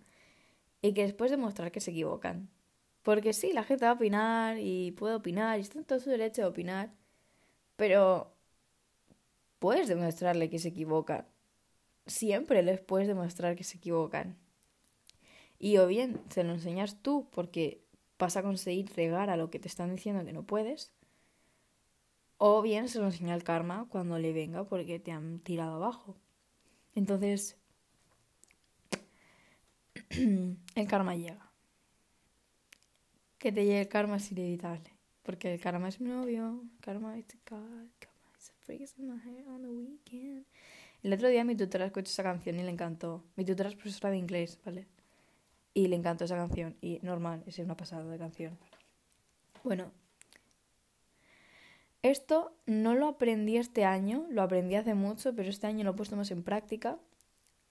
y 0.82 0.94
que 0.94 1.04
después 1.04 1.30
de 1.30 1.38
mostrar 1.38 1.72
que 1.72 1.80
se 1.80 1.92
equivocan. 1.92 2.50
Porque 3.04 3.34
sí, 3.34 3.54
la 3.54 3.64
gente 3.64 3.86
va 3.86 3.92
a 3.92 3.96
opinar 3.96 4.58
y 4.60 4.92
puede 4.92 5.16
opinar 5.16 5.60
y 5.60 5.62
está 5.62 5.78
en 5.78 5.86
todo 5.86 6.00
su 6.00 6.10
derecho 6.10 6.42
de 6.42 6.48
opinar, 6.48 6.92
pero 7.76 8.34
puedes 9.60 9.88
demostrarle 9.88 10.50
que 10.50 10.60
se 10.60 10.70
equivocan. 10.70 11.28
Siempre 12.08 12.64
les 12.64 12.80
puedes 12.80 13.08
demostrar 13.08 13.56
que 13.56 13.64
se 13.64 13.78
equivocan. 13.78 14.38
Y 15.60 15.78
o 15.78 15.86
bien 15.86 16.20
se 16.30 16.44
lo 16.44 16.54
enseñas 16.54 17.02
tú 17.04 17.30
porque 17.32 17.84
vas 18.18 18.38
a 18.38 18.44
conseguir 18.44 18.90
cegar 18.90 19.30
a 19.30 19.38
lo 19.38 19.52
que 19.52 19.60
te 19.60 19.68
están 19.68 19.96
diciendo 19.96 20.26
que 20.26 20.34
no 20.34 20.44
puedes, 20.44 20.92
o 22.44 22.64
bien 22.64 22.90
se 22.90 22.98
lo 22.98 23.06
enseña 23.06 23.36
el 23.36 23.44
karma 23.44 23.86
cuando 23.88 24.18
le 24.18 24.34
venga 24.34 24.64
porque 24.64 25.00
te 25.00 25.12
han 25.12 25.42
tirado 25.42 25.76
abajo. 25.76 26.18
Entonces, 26.96 27.56
el 30.10 30.88
karma 30.88 31.16
llega. 31.16 31.52
Que 33.38 33.52
te 33.52 33.64
llegue 33.64 33.82
el 33.82 33.88
karma 33.88 34.18
es 34.18 34.32
inevitable. 34.32 34.92
Porque 35.22 35.54
el 35.54 35.60
karma 35.60 35.88
es 35.90 36.02
mi 36.02 36.10
novio. 36.10 36.64
Karma 36.80 37.16
is 37.20 37.28
God. 37.48 37.90
Karma 38.00 38.34
is 38.80 38.98
a 38.98 39.02
in 39.02 39.14
my 39.14 39.20
hair 39.20 39.48
on 39.48 39.62
the 39.62 39.70
weekend. 39.70 40.48
El 41.04 41.14
otro 41.14 41.28
día 41.28 41.44
mi 41.44 41.56
tutora 41.56 41.86
escuchó 41.86 42.10
esa 42.10 42.24
canción 42.24 42.60
y 42.60 42.64
le 42.64 42.72
encantó. 42.72 43.24
Mi 43.36 43.46
tutora 43.46 43.70
es 43.70 43.76
profesora 43.76 44.10
de 44.10 44.18
inglés, 44.18 44.60
¿vale? 44.66 44.88
Y 45.76 45.90
le 45.90 45.96
encantó 45.96 46.26
esa 46.26 46.38
canción. 46.38 46.76
Y 46.82 46.98
normal, 47.04 47.44
es 47.46 47.60
una 47.60 47.78
pasada 47.78 48.04
de 48.04 48.18
canción. 48.18 48.58
Bueno. 49.64 50.01
Esto 52.04 52.58
no 52.66 52.96
lo 52.96 53.08
aprendí 53.08 53.58
este 53.58 53.86
año, 53.86 54.26
lo 54.30 54.42
aprendí 54.42 54.76
hace 54.76 54.96
mucho, 54.96 55.36
pero 55.36 55.50
este 55.50 55.68
año 55.68 55.84
lo 55.84 55.92
he 55.92 55.94
puesto 55.94 56.16
más 56.16 56.32
en 56.32 56.44
práctica. 56.44 56.98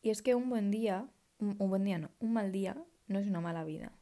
Y 0.03 0.11
es 0.11 0.23
que 0.23 0.35
un 0.35 0.49
buen 0.49 0.71
día, 0.71 1.09
un, 1.39 1.57
buen 1.59 1.85
día 1.85 1.99
no, 1.99 2.11
un 2.21 2.33
mal 2.33 2.53
día 2.53 2.77
no 3.09 3.19
es 3.19 3.27
una 3.27 3.41
mala 3.41 3.65
vida. 3.65 3.93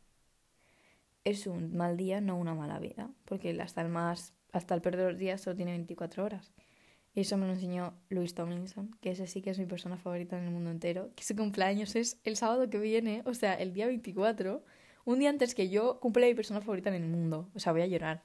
Es 1.25 1.47
un 1.47 1.77
mal 1.77 1.97
día, 1.97 2.21
no 2.21 2.37
una 2.37 2.55
mala 2.55 2.79
vida. 2.79 3.11
Porque 3.25 3.59
hasta 3.61 3.81
el 3.81 3.89
más, 3.89 4.35
hasta 4.53 4.75
el 4.75 4.83
peor 4.83 4.97
de 4.97 5.05
los 5.05 5.19
días 5.19 5.41
solo 5.41 5.57
tiene 5.57 5.73
24 5.73 6.25
horas. 6.25 6.53
Y 7.15 7.23
eso 7.23 7.39
me 7.39 7.47
lo 7.47 7.55
enseñó 7.55 7.95
Louis 8.11 8.35
Tomlinson, 8.35 8.97
que 9.01 9.11
ese 9.11 9.27
sí 9.27 9.41
que 9.41 9.51
es 9.51 9.59
mi 9.59 9.67
persona 9.67 9.97
favorita 9.97 10.39
en 10.39 10.45
el 10.45 10.51
mundo 10.51 10.71
entero, 10.71 11.11
que 11.17 11.25
su 11.25 11.35
cumpleaños 11.35 11.97
es 11.97 12.21
el 12.25 12.37
sábado 12.37 12.69
que 12.69 12.79
viene, 12.79 13.23
o 13.25 13.35
sea, 13.35 13.55
el 13.55 13.73
día 13.73 13.87
24, 13.87 14.63
un 15.05 15.19
día 15.19 15.31
antes 15.31 15.55
que 15.55 15.71
yo 15.71 15.99
cumple 16.01 16.29
mi 16.29 16.35
persona 16.35 16.61
favorita 16.61 16.91
en 16.91 17.03
el 17.03 17.09
mundo. 17.09 17.49
O 17.55 17.59
sea, 17.59 17.73
voy 17.73 17.81
a 17.81 17.87
llorar. 17.87 18.23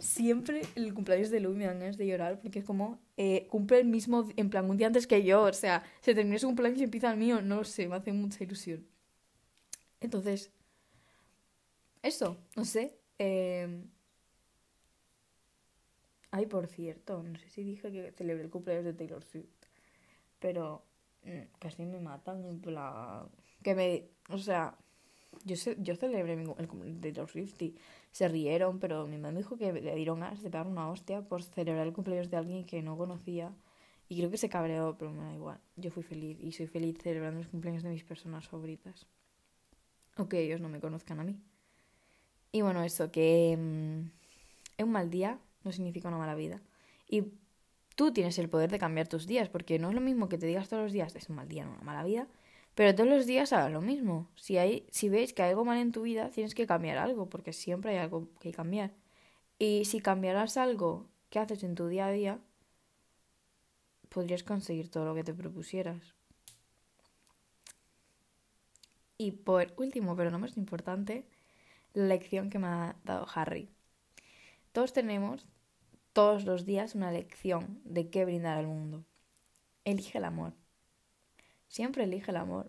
Siempre 0.00 0.62
el 0.74 0.92
cumpleaños 0.94 1.30
de 1.30 1.40
Louis 1.40 1.56
me 1.56 1.66
dan 1.66 1.78
ganas 1.78 1.96
de 1.96 2.06
llorar 2.06 2.40
porque 2.40 2.60
es 2.60 2.64
como 2.64 2.98
eh, 3.16 3.46
cumple 3.48 3.80
el 3.80 3.86
mismo, 3.86 4.28
en 4.36 4.50
plan, 4.50 4.68
un 4.68 4.76
día 4.76 4.86
antes 4.88 5.06
que 5.06 5.22
yo. 5.22 5.42
O 5.42 5.52
sea, 5.52 5.84
se 6.00 6.14
termina 6.14 6.38
su 6.38 6.46
cumpleaños 6.46 6.80
y 6.80 6.84
empieza 6.84 7.10
el 7.10 7.18
mío. 7.18 7.42
No 7.42 7.56
lo 7.56 7.64
sé, 7.64 7.88
me 7.88 7.96
hace 7.96 8.12
mucha 8.12 8.42
ilusión. 8.42 8.86
Entonces, 10.00 10.50
eso, 12.02 12.36
no 12.56 12.64
sé. 12.64 12.96
Eh, 13.18 13.84
Ay, 16.32 16.46
por 16.46 16.66
cierto, 16.68 17.22
no 17.22 17.38
sé 17.38 17.48
si 17.48 17.64
dije 17.64 17.90
que 17.90 18.12
celebré 18.12 18.44
el 18.44 18.50
cumpleaños 18.50 18.84
de 18.84 18.94
Taylor 18.94 19.24
Swift. 19.24 19.48
Pero 20.38 20.84
mm, 21.24 21.58
casi 21.58 21.84
me 21.84 22.00
matan 22.00 22.44
en 22.44 22.60
plan. 22.60 23.28
Que 23.62 23.74
me. 23.74 24.08
O 24.28 24.38
sea, 24.38 24.76
yo, 25.44 25.54
yo 25.78 25.96
celebré 25.96 26.34
el 26.34 26.68
cumpleaños 26.68 27.00
de 27.00 27.12
Taylor 27.12 27.30
Swift 27.30 27.60
y 27.62 27.74
se 28.12 28.28
rieron, 28.28 28.78
pero 28.78 29.06
mi 29.06 29.16
mamá 29.16 29.32
me 29.32 29.38
dijo 29.38 29.56
que 29.56 29.72
le 29.72 29.94
dieron 29.94 30.20
ganas 30.20 30.42
de 30.42 30.50
pegar 30.50 30.66
una 30.66 30.90
hostia 30.90 31.22
por 31.22 31.42
celebrar 31.42 31.86
el 31.86 31.92
cumpleaños 31.92 32.30
de 32.30 32.36
alguien 32.36 32.64
que 32.64 32.82
no 32.82 32.96
conocía. 32.96 33.52
Y 34.08 34.18
creo 34.18 34.30
que 34.30 34.38
se 34.38 34.48
cabreó, 34.48 34.96
pero 34.98 35.12
me 35.12 35.22
da 35.22 35.32
igual. 35.32 35.60
Yo 35.76 35.90
fui 35.90 36.02
feliz 36.02 36.36
y 36.40 36.50
soy 36.52 36.66
feliz 36.66 36.98
celebrando 37.00 37.38
los 37.38 37.48
cumpleaños 37.48 37.84
de 37.84 37.90
mis 37.90 38.02
personas 38.02 38.48
favoritas. 38.48 39.06
Aunque 40.16 40.40
ellos 40.40 40.60
no 40.60 40.68
me 40.68 40.80
conozcan 40.80 41.20
a 41.20 41.24
mí. 41.24 41.38
Y 42.50 42.62
bueno, 42.62 42.82
eso, 42.82 43.12
que 43.12 43.56
mm, 43.56 44.10
es 44.78 44.84
un 44.84 44.90
mal 44.90 45.10
día, 45.10 45.38
no 45.62 45.70
significa 45.70 46.08
una 46.08 46.18
mala 46.18 46.34
vida. 46.34 46.60
Y 47.08 47.22
tú 47.94 48.12
tienes 48.12 48.38
el 48.38 48.48
poder 48.48 48.70
de 48.70 48.78
cambiar 48.78 49.06
tus 49.06 49.26
días, 49.26 49.48
porque 49.48 49.78
no 49.78 49.90
es 49.90 49.94
lo 49.94 50.00
mismo 50.00 50.28
que 50.28 50.38
te 50.38 50.46
digas 50.46 50.68
todos 50.68 50.82
los 50.82 50.92
días 50.92 51.14
es 51.14 51.28
un 51.28 51.36
mal 51.36 51.48
día, 51.48 51.64
no 51.64 51.72
una 51.72 51.82
mala 51.82 52.02
vida, 52.02 52.26
pero 52.74 52.94
todos 52.94 53.08
los 53.08 53.26
días 53.26 53.52
hagas 53.52 53.72
lo 53.72 53.80
mismo. 53.80 54.28
Si, 54.36 54.56
hay, 54.56 54.86
si 54.90 55.08
ves 55.08 55.32
que 55.32 55.42
hay 55.42 55.50
algo 55.50 55.64
mal 55.64 55.78
en 55.78 55.92
tu 55.92 56.02
vida, 56.02 56.30
tienes 56.30 56.54
que 56.54 56.66
cambiar 56.66 56.98
algo, 56.98 57.28
porque 57.28 57.52
siempre 57.52 57.92
hay 57.92 57.98
algo 57.98 58.28
que 58.40 58.52
cambiar. 58.52 58.92
Y 59.58 59.84
si 59.84 60.00
cambiarás 60.00 60.56
algo 60.56 61.06
que 61.28 61.38
haces 61.38 61.62
en 61.64 61.74
tu 61.74 61.88
día 61.88 62.06
a 62.06 62.12
día, 62.12 62.38
podrías 64.08 64.42
conseguir 64.42 64.90
todo 64.90 65.04
lo 65.04 65.14
que 65.14 65.24
te 65.24 65.34
propusieras. 65.34 66.14
Y 69.18 69.32
por 69.32 69.72
último, 69.76 70.16
pero 70.16 70.30
no 70.30 70.38
más 70.38 70.56
importante, 70.56 71.26
la 71.92 72.06
lección 72.06 72.48
que 72.50 72.58
me 72.58 72.68
ha 72.68 72.96
dado 73.04 73.26
Harry. 73.34 73.68
Todos 74.72 74.92
tenemos 74.92 75.46
todos 76.12 76.44
los 76.44 76.64
días 76.64 76.94
una 76.94 77.12
lección 77.12 77.80
de 77.84 78.08
qué 78.08 78.24
brindar 78.24 78.56
al 78.56 78.66
mundo. 78.66 79.04
Elige 79.84 80.18
el 80.18 80.24
amor. 80.24 80.54
Siempre 81.70 82.02
elige 82.02 82.32
el 82.32 82.36
amor. 82.36 82.68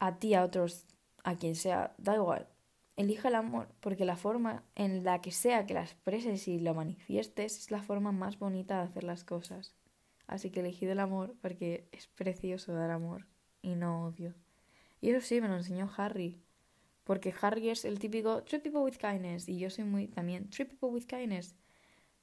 A 0.00 0.18
ti, 0.18 0.34
a 0.34 0.42
otros, 0.42 0.84
a 1.22 1.36
quien 1.36 1.54
sea, 1.54 1.94
da 1.96 2.16
igual. 2.16 2.48
Elige 2.96 3.28
el 3.28 3.36
amor 3.36 3.68
porque 3.78 4.04
la 4.04 4.16
forma 4.16 4.64
en 4.74 5.04
la 5.04 5.20
que 5.20 5.30
sea 5.30 5.64
que 5.64 5.72
la 5.72 5.84
expreses 5.84 6.48
y 6.48 6.58
lo 6.58 6.74
manifiestes 6.74 7.56
es 7.56 7.70
la 7.70 7.80
forma 7.80 8.10
más 8.10 8.40
bonita 8.40 8.78
de 8.78 8.88
hacer 8.88 9.04
las 9.04 9.22
cosas. 9.22 9.76
Así 10.26 10.50
que 10.50 10.58
elegid 10.58 10.88
el 10.88 10.98
amor 10.98 11.36
porque 11.40 11.86
es 11.92 12.08
precioso 12.08 12.72
dar 12.72 12.90
amor 12.90 13.28
y 13.62 13.76
no 13.76 14.06
odio. 14.06 14.34
Y 15.00 15.10
eso 15.10 15.24
sí, 15.24 15.40
me 15.40 15.46
lo 15.46 15.54
enseñó 15.54 15.88
Harry. 15.96 16.42
Porque 17.04 17.32
Harry 17.40 17.68
es 17.68 17.84
el 17.84 18.00
típico 18.00 18.42
treat 18.42 18.64
people 18.64 18.80
with 18.80 18.96
kindness 18.96 19.48
y 19.48 19.56
yo 19.60 19.70
soy 19.70 19.84
muy 19.84 20.08
también 20.08 20.50
treat 20.50 20.68
people 20.68 20.88
with 20.88 21.06
kindness 21.06 21.54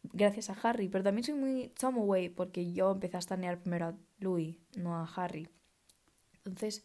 gracias 0.03 0.49
a 0.49 0.57
Harry, 0.63 0.89
pero 0.89 1.03
también 1.03 1.23
soy 1.23 1.35
muy 1.35 1.69
Tom 1.79 1.95
Away 1.97 2.29
porque 2.29 2.71
yo 2.71 2.91
empecé 2.91 3.17
a 3.17 3.19
estanear 3.19 3.61
primero 3.61 3.87
a 3.87 3.95
Louis, 4.19 4.57
no 4.75 4.95
a 4.95 5.09
Harry. 5.15 5.47
Entonces, 6.45 6.83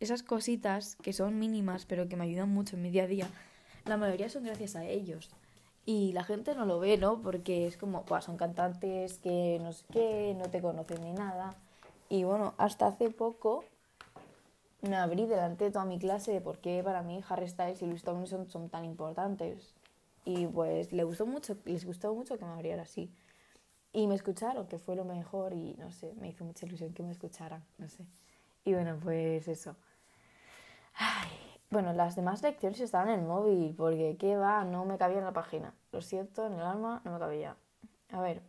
esas 0.00 0.22
cositas 0.22 0.96
que 0.96 1.12
son 1.12 1.38
mínimas 1.38 1.86
pero 1.86 2.08
que 2.08 2.16
me 2.16 2.24
ayudan 2.24 2.48
mucho 2.48 2.76
en 2.76 2.82
mi 2.82 2.90
día 2.90 3.04
a 3.04 3.06
día, 3.06 3.28
la 3.84 3.96
mayoría 3.96 4.28
son 4.28 4.44
gracias 4.44 4.76
a 4.76 4.84
ellos. 4.84 5.30
Y 5.86 6.12
la 6.12 6.24
gente 6.24 6.54
no 6.54 6.66
lo 6.66 6.78
ve, 6.78 6.98
¿no? 6.98 7.20
Porque 7.20 7.66
es 7.66 7.76
como, 7.76 8.04
pues 8.04 8.24
son 8.24 8.36
cantantes 8.36 9.18
que 9.18 9.58
no 9.60 9.72
sé 9.72 9.84
qué, 9.92 10.34
no 10.38 10.50
te 10.50 10.60
conocen 10.60 11.02
ni 11.02 11.12
nada. 11.12 11.54
Y 12.08 12.24
bueno, 12.24 12.54
hasta 12.58 12.86
hace 12.86 13.10
poco 13.10 13.64
me 14.82 14.96
abrí 14.96 15.26
delante 15.26 15.64
de 15.64 15.70
toda 15.70 15.84
mi 15.84 15.98
clase 15.98 16.32
de 16.32 16.40
por 16.40 16.58
qué 16.58 16.82
para 16.82 17.02
mí 17.02 17.22
Harry 17.28 17.48
Styles 17.48 17.82
y 17.82 17.86
Louis 17.86 18.02
Tomlinson 18.02 18.48
son 18.48 18.68
tan 18.68 18.84
importantes. 18.84 19.74
Y 20.24 20.46
pues 20.46 20.92
le 20.92 21.04
gustó 21.04 21.26
mucho, 21.26 21.56
les 21.64 21.84
gustó 21.84 22.14
mucho 22.14 22.38
que 22.38 22.44
me 22.44 22.52
abriera 22.52 22.82
así. 22.82 23.10
Y 23.92 24.06
me 24.06 24.14
escucharon, 24.14 24.66
que 24.66 24.78
fue 24.78 24.94
lo 24.96 25.04
mejor 25.04 25.52
y 25.52 25.74
no 25.78 25.90
sé, 25.90 26.14
me 26.20 26.28
hizo 26.28 26.44
mucha 26.44 26.66
ilusión 26.66 26.92
que 26.92 27.02
me 27.02 27.10
escucharan, 27.10 27.64
no 27.78 27.88
sé. 27.88 28.06
Y 28.64 28.74
bueno, 28.74 28.98
pues 29.02 29.48
eso. 29.48 29.76
Ay, 30.94 31.28
bueno, 31.70 31.92
las 31.92 32.16
demás 32.16 32.42
lecciones 32.42 32.80
estaban 32.80 33.08
en 33.08 33.20
el 33.20 33.26
móvil, 33.26 33.74
porque 33.76 34.16
qué 34.18 34.36
va, 34.36 34.64
no 34.64 34.84
me 34.84 34.98
cabía 34.98 35.18
en 35.18 35.24
la 35.24 35.32
página. 35.32 35.74
Lo 35.92 36.02
siento, 36.02 36.46
en 36.46 36.54
el 36.54 36.60
alma 36.60 37.00
no 37.04 37.12
me 37.12 37.18
cabía. 37.18 37.56
A 38.10 38.20
ver. 38.20 38.42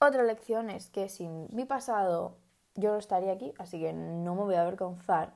Otra 0.00 0.22
lección 0.22 0.70
es 0.70 0.90
que 0.90 1.08
sin 1.08 1.48
mi 1.54 1.64
pasado 1.64 2.36
yo 2.74 2.92
no 2.92 2.98
estaría 2.98 3.32
aquí, 3.32 3.54
así 3.58 3.80
que 3.80 3.92
no 3.92 4.34
me 4.34 4.42
voy 4.42 4.54
a 4.56 4.62
avergonzar 4.62 5.34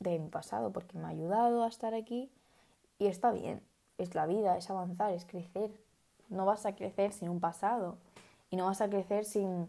de 0.00 0.18
mi 0.18 0.28
pasado 0.28 0.72
porque 0.72 0.98
me 0.98 1.04
ha 1.06 1.08
ayudado 1.08 1.62
a 1.64 1.68
estar 1.68 1.94
aquí 1.94 2.30
y 2.98 3.06
está 3.06 3.32
bien. 3.32 3.62
Es 3.98 4.14
la 4.14 4.26
vida, 4.26 4.56
es 4.56 4.70
avanzar, 4.70 5.12
es 5.12 5.24
crecer. 5.24 5.83
No 6.28 6.46
vas 6.46 6.66
a 6.66 6.74
crecer 6.74 7.12
sin 7.12 7.28
un 7.28 7.40
pasado 7.40 7.98
y 8.50 8.56
no 8.56 8.66
vas 8.66 8.80
a 8.80 8.88
crecer 8.88 9.24
sin 9.24 9.68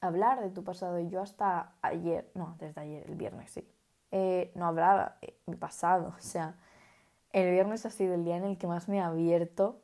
hablar 0.00 0.40
de 0.40 0.50
tu 0.50 0.64
pasado. 0.64 0.98
Y 0.98 1.08
yo 1.08 1.22
hasta 1.22 1.72
ayer, 1.82 2.30
no, 2.34 2.56
desde 2.58 2.80
ayer, 2.80 3.04
el 3.08 3.16
viernes 3.16 3.50
sí, 3.50 3.66
eh, 4.12 4.50
no 4.54 4.66
hablaba 4.66 5.16
mi 5.46 5.56
pasado. 5.56 6.14
O 6.18 6.22
sea, 6.22 6.54
el 7.32 7.50
viernes 7.50 7.86
ha 7.86 7.90
sido 7.90 8.14
el 8.14 8.24
día 8.24 8.36
en 8.36 8.44
el 8.44 8.58
que 8.58 8.66
más 8.66 8.88
me 8.88 8.98
he 8.98 9.00
abierto. 9.00 9.80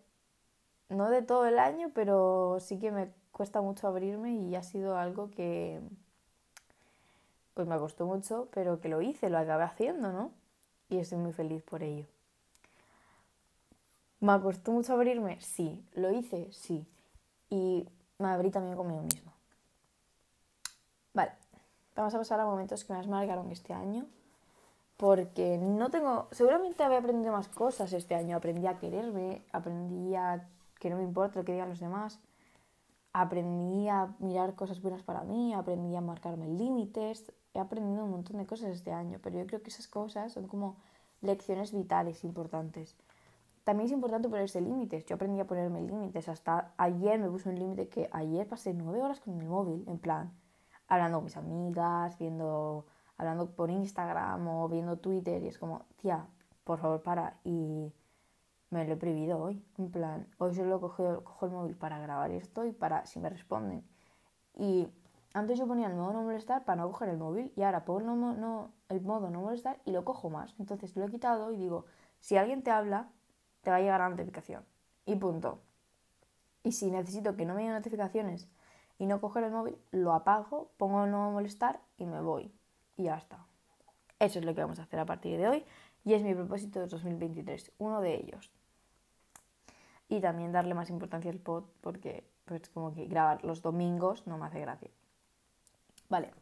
No 0.89 1.11
de 1.11 1.23
todo 1.23 1.47
el 1.47 1.59
año, 1.59 1.91
pero 1.95 2.59
sí 2.61 2.79
que 2.79 2.93
me 2.93 3.11
cuesta 3.33 3.61
mucho 3.61 3.89
abrirme 3.89 4.33
y 4.35 4.55
ha 4.55 4.63
sido 4.63 4.97
algo 4.97 5.31
que 5.31 5.81
pues 7.55 7.67
me 7.67 7.79
costó 7.79 8.07
mucho, 8.07 8.49
pero 8.53 8.81
que 8.81 8.89
lo 8.89 9.01
hice, 9.01 9.31
lo 9.31 9.39
acabé 9.39 9.65
haciendo, 9.65 10.13
¿no? 10.13 10.31
Y 10.91 10.99
estoy 10.99 11.19
muy 11.19 11.33
feliz 11.33 11.63
por 11.63 11.83
ello. 11.83 12.05
¿Me 14.21 14.41
costó 14.41 14.73
mucho 14.73 14.95
abrirme? 14.95 15.41
Sí. 15.41 15.85
¿Lo 15.95 16.11
hice? 16.11 16.51
Sí. 16.53 16.87
Y 17.51 17.89
me 18.19 18.29
abrí 18.29 18.51
también 18.51 18.77
conmigo 18.77 19.03
mismo. 19.03 19.33
Vale, 21.13 21.33
vamos 21.95 22.15
a 22.15 22.19
pasar 22.19 22.41
a 22.41 22.47
momentos 22.47 22.85
que 22.85 22.93
más 22.93 23.07
marcaron 23.07 23.51
este 23.51 23.73
año. 23.73 24.07
Porque 24.97 25.59
no 25.59 25.91
tengo. 25.91 26.29
Seguramente 26.31 26.83
había 26.83 26.99
aprendido 26.99 27.33
más 27.33 27.49
cosas 27.49 27.93
este 27.93 28.15
año. 28.15 28.37
Aprendí 28.37 28.67
a 28.67 28.79
quererme, 28.79 29.43
aprendí 29.53 30.15
a 30.15 30.49
que 30.79 30.89
no 30.89 30.97
me 30.97 31.03
importa 31.03 31.39
lo 31.39 31.45
que 31.45 31.53
digan 31.53 31.69
los 31.69 31.81
demás. 31.81 32.19
Aprendí 33.13 33.89
a 33.89 34.15
mirar 34.19 34.55
cosas 34.55 34.81
buenas 34.83 35.03
para 35.03 35.23
mí, 35.23 35.55
aprendí 35.55 35.97
a 35.97 36.01
marcarme 36.01 36.49
límites. 36.49 37.33
He 37.55 37.59
aprendido 37.59 38.05
un 38.05 38.11
montón 38.11 38.37
de 38.37 38.47
cosas 38.47 38.71
este 38.71 38.93
año, 38.93 39.19
pero 39.23 39.39
yo 39.39 39.47
creo 39.47 39.63
que 39.63 39.71
esas 39.71 39.89
cosas 39.89 40.33
son 40.33 40.49
como 40.49 40.77
lecciones 41.23 41.73
vitales 41.73 42.25
importantes. 42.25 42.95
También 43.67 43.87
es 43.87 43.93
importante 43.93 44.29
ponerse 44.29 44.61
límites. 44.61 45.05
Yo 45.07 45.17
aprendí 45.17 45.41
a 45.41 45.45
ponerme 45.45 45.83
límites. 45.83 46.29
Hasta 46.29 46.73
ayer 46.77 47.19
me 47.19 47.29
puse 47.29 47.49
un 47.49 47.59
límite 47.59 47.89
que 47.89 48.09
ayer 48.13 48.47
pasé 48.47 48.73
nueve 48.73 49.03
horas 49.03 49.19
con 49.19 49.41
el 49.41 49.49
móvil, 49.49 49.83
en 49.89 49.99
plan, 49.99 50.33
hablando 50.87 51.19
con 51.19 51.25
mis 51.25 51.37
amigas, 51.37 52.17
viendo, 52.17 52.87
hablando 53.17 53.51
por 53.51 53.69
Instagram 53.69 54.47
o 54.47 54.69
viendo 54.69 54.99
Twitter. 54.99 55.43
Y 55.43 55.49
es 55.49 55.59
como, 55.59 55.85
tía, 55.97 56.29
por 56.63 56.79
favor, 56.79 57.03
para. 57.03 57.41
Y 57.43 57.93
me 58.71 58.87
lo 58.87 58.93
he 58.93 58.97
prohibido 58.97 59.43
hoy. 59.43 59.67
En 59.79 59.91
plan, 59.91 60.29
hoy 60.39 60.55
solo 60.55 60.81
cojo, 60.81 61.25
cojo 61.25 61.47
el 61.47 61.53
móvil 61.53 61.75
para 61.75 61.99
grabar 61.99 62.31
esto 62.31 62.65
y 62.67 62.71
para 62.71 63.05
si 63.05 63.19
me 63.19 63.31
responden. 63.31 63.85
Y 64.55 64.87
antes 65.35 65.59
yo 65.59 65.67
ponía 65.67 65.89
el 65.89 65.97
modo 65.97 66.13
no 66.13 66.23
molestar 66.23 66.65
para 66.65 66.83
no 66.83 66.93
coger 66.93 67.09
el 67.09 67.19
móvil 67.19 67.53
y 67.57 67.63
ahora 67.63 67.85
pongo 67.85 67.99
el, 67.99 68.41
no, 68.41 68.71
el 68.89 69.01
modo 69.01 69.29
no 69.29 69.41
molestar 69.41 69.81
y 69.85 69.91
lo 69.91 70.05
cojo 70.05 70.31
más. 70.31 70.55
Entonces 70.61 70.95
lo 70.95 71.05
he 71.05 71.11
quitado 71.11 71.51
y 71.51 71.57
digo, 71.57 71.85
si 72.21 72.37
alguien 72.37 72.63
te 72.63 72.71
habla, 72.71 73.11
te 73.67 73.71
va 73.73 73.79
a 73.79 73.81
llegar 73.81 73.99
la 73.99 74.09
notificación. 74.09 74.65
Y 75.07 75.17
punto. 75.17 75.59
Y 76.63 76.71
si 76.71 76.89
necesito 76.89 77.35
que 77.35 77.45
no 77.45 77.53
me 77.53 77.63
lleguen 77.63 77.75
notificaciones 77.75 78.47
y 78.97 79.07
no 79.07 79.21
coger 79.21 79.43
el 79.43 79.51
móvil, 79.51 79.77
lo 79.91 80.13
apago, 80.13 80.71
pongo 80.77 81.05
no 81.09 81.33
molestar 81.33 81.81
y 81.99 82.07
me 82.07 82.21
voy. 82.21 82.55
Y 82.97 83.03
ya 83.03 83.17
está. 83.17 83.45
Eso 84.21 84.39
es 84.39 84.45
lo 84.45 84.55
que 84.55 84.61
vamos 84.61 84.79
a 84.79 84.85
hacer 84.85 85.01
a 85.01 85.05
partir 85.05 85.37
de 85.37 85.49
hoy 85.49 85.65
y 86.05 86.15
es 86.15 86.23
mi 86.23 86.33
propósito 86.33 86.79
de 86.79 86.87
2023, 86.87 87.73
uno 87.79 88.01
de 88.01 88.15
ellos. 88.15 88.53
Y 90.09 90.21
también 90.21 90.53
darle 90.53 90.75
más 90.75 90.89
importancia 90.89 91.33
al 91.33 91.41
pod 91.41 91.65
porque 91.81 92.23
pues 92.45 92.69
como 92.69 92.95
que 92.95 93.07
grabar 93.07 93.45
los 93.45 93.63
domingos 93.63 94.29
no 94.29 94.39
me 94.39 94.47
hace 94.47 94.61
gracia. 94.61 94.93
Vale, 96.09 96.33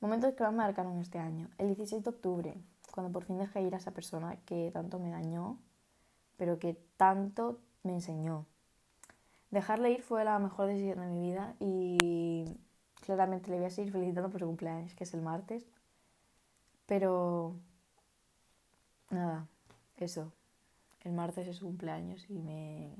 momentos 0.00 0.34
que 0.34 0.44
me 0.44 0.52
marcaron 0.52 1.00
este 1.00 1.18
año. 1.18 1.50
El 1.58 1.74
16 1.74 2.04
de 2.04 2.10
octubre, 2.10 2.54
cuando 2.92 3.12
por 3.12 3.24
fin 3.24 3.38
dejé 3.38 3.60
ir 3.60 3.74
a 3.74 3.78
esa 3.78 3.90
persona 3.90 4.36
que 4.46 4.70
tanto 4.72 5.00
me 5.00 5.10
dañó 5.10 5.58
pero 6.40 6.58
que 6.58 6.72
tanto 6.96 7.60
me 7.82 7.92
enseñó. 7.92 8.46
Dejarle 9.50 9.90
ir 9.90 10.00
fue 10.00 10.24
la 10.24 10.38
mejor 10.38 10.68
decisión 10.68 10.98
de 10.98 11.06
mi 11.06 11.20
vida 11.20 11.54
y 11.60 12.56
claramente 12.94 13.50
le 13.50 13.58
voy 13.58 13.66
a 13.66 13.70
seguir 13.70 13.92
felicitando 13.92 14.30
por 14.30 14.40
su 14.40 14.46
cumpleaños, 14.46 14.94
que 14.94 15.04
es 15.04 15.12
el 15.12 15.20
martes. 15.20 15.66
Pero 16.86 17.56
nada, 19.10 19.48
eso. 19.98 20.32
El 21.04 21.12
martes 21.12 21.46
es 21.46 21.56
su 21.56 21.66
cumpleaños 21.66 22.24
y 22.30 22.38
me... 22.38 22.96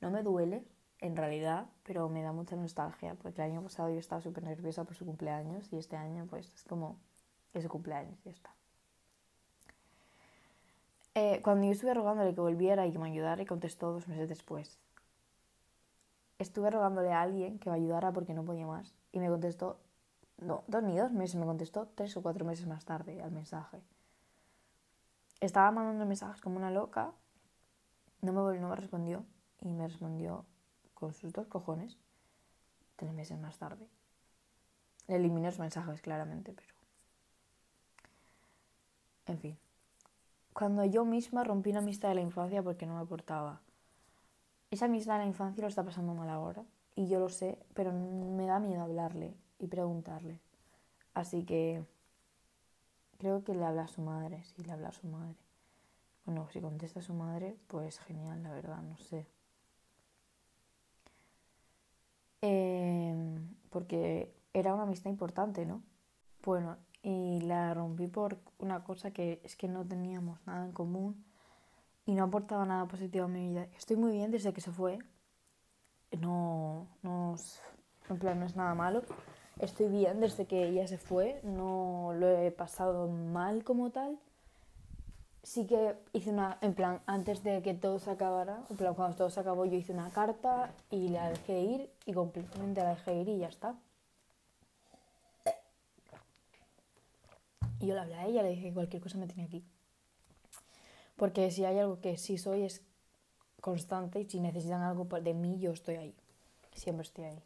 No 0.00 0.12
me 0.12 0.22
duele, 0.22 0.64
en 1.00 1.16
realidad, 1.16 1.66
pero 1.82 2.08
me 2.08 2.22
da 2.22 2.30
mucha 2.30 2.54
nostalgia, 2.54 3.16
porque 3.16 3.42
el 3.42 3.50
año 3.50 3.64
pasado 3.64 3.90
yo 3.90 3.98
estaba 3.98 4.20
súper 4.20 4.44
nerviosa 4.44 4.84
por 4.84 4.94
su 4.94 5.04
cumpleaños 5.04 5.72
y 5.72 5.76
este 5.78 5.96
año 5.96 6.24
pues 6.30 6.52
es 6.54 6.62
como 6.62 7.00
es 7.52 7.64
su 7.64 7.68
cumpleaños 7.68 8.16
y 8.20 8.26
ya 8.26 8.30
está. 8.30 8.54
Eh, 11.14 11.40
cuando 11.42 11.66
yo 11.66 11.72
estuve 11.72 11.94
rogándole 11.94 12.34
que 12.34 12.40
volviera 12.40 12.86
y 12.86 12.92
que 12.92 12.98
me 12.98 13.10
ayudara, 13.10 13.42
y 13.42 13.46
contestó 13.46 13.92
dos 13.92 14.08
meses 14.08 14.28
después. 14.28 14.78
Estuve 16.38 16.70
rogándole 16.70 17.12
a 17.12 17.22
alguien 17.22 17.58
que 17.58 17.70
me 17.70 17.76
ayudara 17.76 18.12
porque 18.12 18.34
no 18.34 18.44
podía 18.44 18.66
más. 18.66 18.94
Y 19.12 19.18
me 19.18 19.28
contestó, 19.28 19.80
no, 20.38 20.62
dos 20.68 20.82
ni 20.82 20.96
dos 20.96 21.12
meses, 21.12 21.36
me 21.36 21.46
contestó 21.46 21.88
tres 21.94 22.16
o 22.16 22.22
cuatro 22.22 22.44
meses 22.44 22.66
más 22.66 22.84
tarde 22.84 23.20
al 23.22 23.32
mensaje. 23.32 23.82
Estaba 25.40 25.70
mandando 25.70 26.06
mensajes 26.06 26.40
como 26.40 26.56
una 26.56 26.70
loca, 26.70 27.12
no 28.20 28.32
me, 28.32 28.58
no 28.58 28.68
me 28.68 28.76
respondió 28.76 29.24
y 29.60 29.68
me 29.68 29.86
respondió 29.86 30.44
con 30.94 31.12
sus 31.12 31.32
dos 31.32 31.46
cojones 31.46 31.96
tres 32.96 33.12
meses 33.12 33.38
más 33.38 33.58
tarde. 33.58 33.88
Le 35.06 35.16
eliminé 35.16 35.48
los 35.48 35.58
mensajes, 35.58 36.00
claramente, 36.00 36.52
pero... 36.52 36.74
En 39.26 39.38
fin 39.38 39.58
cuando 40.58 40.84
yo 40.84 41.04
misma 41.04 41.44
rompí 41.44 41.70
una 41.70 41.78
amistad 41.78 42.08
de 42.08 42.16
la 42.16 42.20
infancia 42.20 42.64
porque 42.64 42.84
no 42.84 42.96
me 42.96 43.02
aportaba. 43.02 43.60
Esa 44.72 44.86
amistad 44.86 45.12
de 45.12 45.20
la 45.20 45.26
infancia 45.26 45.62
lo 45.62 45.68
está 45.68 45.84
pasando 45.84 46.14
mal 46.14 46.28
ahora 46.28 46.64
y 46.96 47.06
yo 47.06 47.20
lo 47.20 47.28
sé, 47.28 47.60
pero 47.74 47.92
me 47.92 48.44
da 48.44 48.58
miedo 48.58 48.82
hablarle 48.82 49.36
y 49.60 49.68
preguntarle. 49.68 50.40
Así 51.14 51.44
que 51.44 51.84
creo 53.18 53.44
que 53.44 53.54
le 53.54 53.64
habla 53.64 53.82
a 53.82 53.86
su 53.86 54.02
madre, 54.02 54.42
sí, 54.42 54.64
le 54.64 54.72
habla 54.72 54.88
a 54.88 54.92
su 54.92 55.06
madre. 55.06 55.36
Bueno, 56.24 56.48
si 56.50 56.60
contesta 56.60 56.98
a 56.98 57.02
su 57.04 57.14
madre, 57.14 57.56
pues 57.68 58.00
genial, 58.00 58.42
la 58.42 58.50
verdad, 58.50 58.82
no 58.82 58.98
sé. 58.98 59.28
Em, 62.40 63.54
porque 63.70 64.34
era 64.52 64.74
una 64.74 64.82
amistad 64.82 65.10
importante, 65.10 65.64
¿no? 65.66 65.82
Bueno, 66.42 66.78
y 67.08 67.40
la 67.40 67.72
rompí 67.72 68.06
por 68.06 68.36
una 68.58 68.84
cosa 68.84 69.12
que 69.12 69.40
es 69.42 69.56
que 69.56 69.66
no 69.66 69.82
teníamos 69.82 70.46
nada 70.46 70.66
en 70.66 70.72
común 70.72 71.24
y 72.04 72.12
no 72.12 72.24
aportaba 72.24 72.66
nada 72.66 72.86
positivo 72.86 73.24
a 73.24 73.28
mi 73.28 73.48
vida. 73.48 73.66
Estoy 73.78 73.96
muy 73.96 74.12
bien 74.12 74.30
desde 74.30 74.52
que 74.52 74.60
se 74.60 74.72
fue. 74.72 74.98
No, 76.20 76.86
no, 77.02 77.36
en 78.10 78.18
plan, 78.18 78.38
no 78.38 78.44
es 78.44 78.56
nada 78.56 78.74
malo. 78.74 79.04
Estoy 79.58 79.88
bien 79.88 80.20
desde 80.20 80.44
que 80.44 80.68
ella 80.68 80.86
se 80.86 80.98
fue. 80.98 81.40
No 81.44 82.12
lo 82.14 82.28
he 82.28 82.50
pasado 82.50 83.08
mal 83.08 83.64
como 83.64 83.90
tal. 83.90 84.18
Sí 85.42 85.66
que 85.66 85.96
hice 86.12 86.28
una, 86.28 86.58
en 86.60 86.74
plan, 86.74 87.00
antes 87.06 87.42
de 87.42 87.62
que 87.62 87.72
todo 87.72 87.98
se 88.00 88.10
acabara, 88.10 88.64
en 88.68 88.76
plan, 88.76 88.92
cuando 88.92 89.16
todo 89.16 89.30
se 89.30 89.40
acabó, 89.40 89.64
yo 89.64 89.76
hice 89.76 89.94
una 89.94 90.10
carta 90.10 90.74
y 90.90 91.08
la 91.08 91.30
dejé 91.30 91.60
ir 91.60 91.90
y 92.04 92.12
completamente 92.12 92.82
la 92.82 92.90
dejé 92.90 93.14
ir 93.14 93.28
y 93.30 93.38
ya 93.38 93.48
está. 93.48 93.76
Y 97.80 97.86
yo 97.86 97.94
le 97.94 98.00
hablé 98.00 98.14
a 98.14 98.26
ella, 98.26 98.42
le 98.42 98.50
dije 98.50 98.68
que 98.68 98.74
cualquier 98.74 99.02
cosa 99.02 99.18
me 99.18 99.26
tenía 99.26 99.46
aquí. 99.46 99.64
Porque 101.16 101.50
si 101.50 101.64
hay 101.64 101.78
algo 101.78 102.00
que 102.00 102.16
sí 102.16 102.38
soy 102.38 102.62
es 102.62 102.82
constante 103.60 104.20
y 104.20 104.28
si 104.28 104.40
necesitan 104.40 104.82
algo 104.82 105.04
de 105.04 105.34
mí, 105.34 105.58
yo 105.58 105.72
estoy 105.72 105.96
ahí. 105.96 106.14
Siempre 106.74 107.02
estoy 107.02 107.24
ahí. 107.24 107.42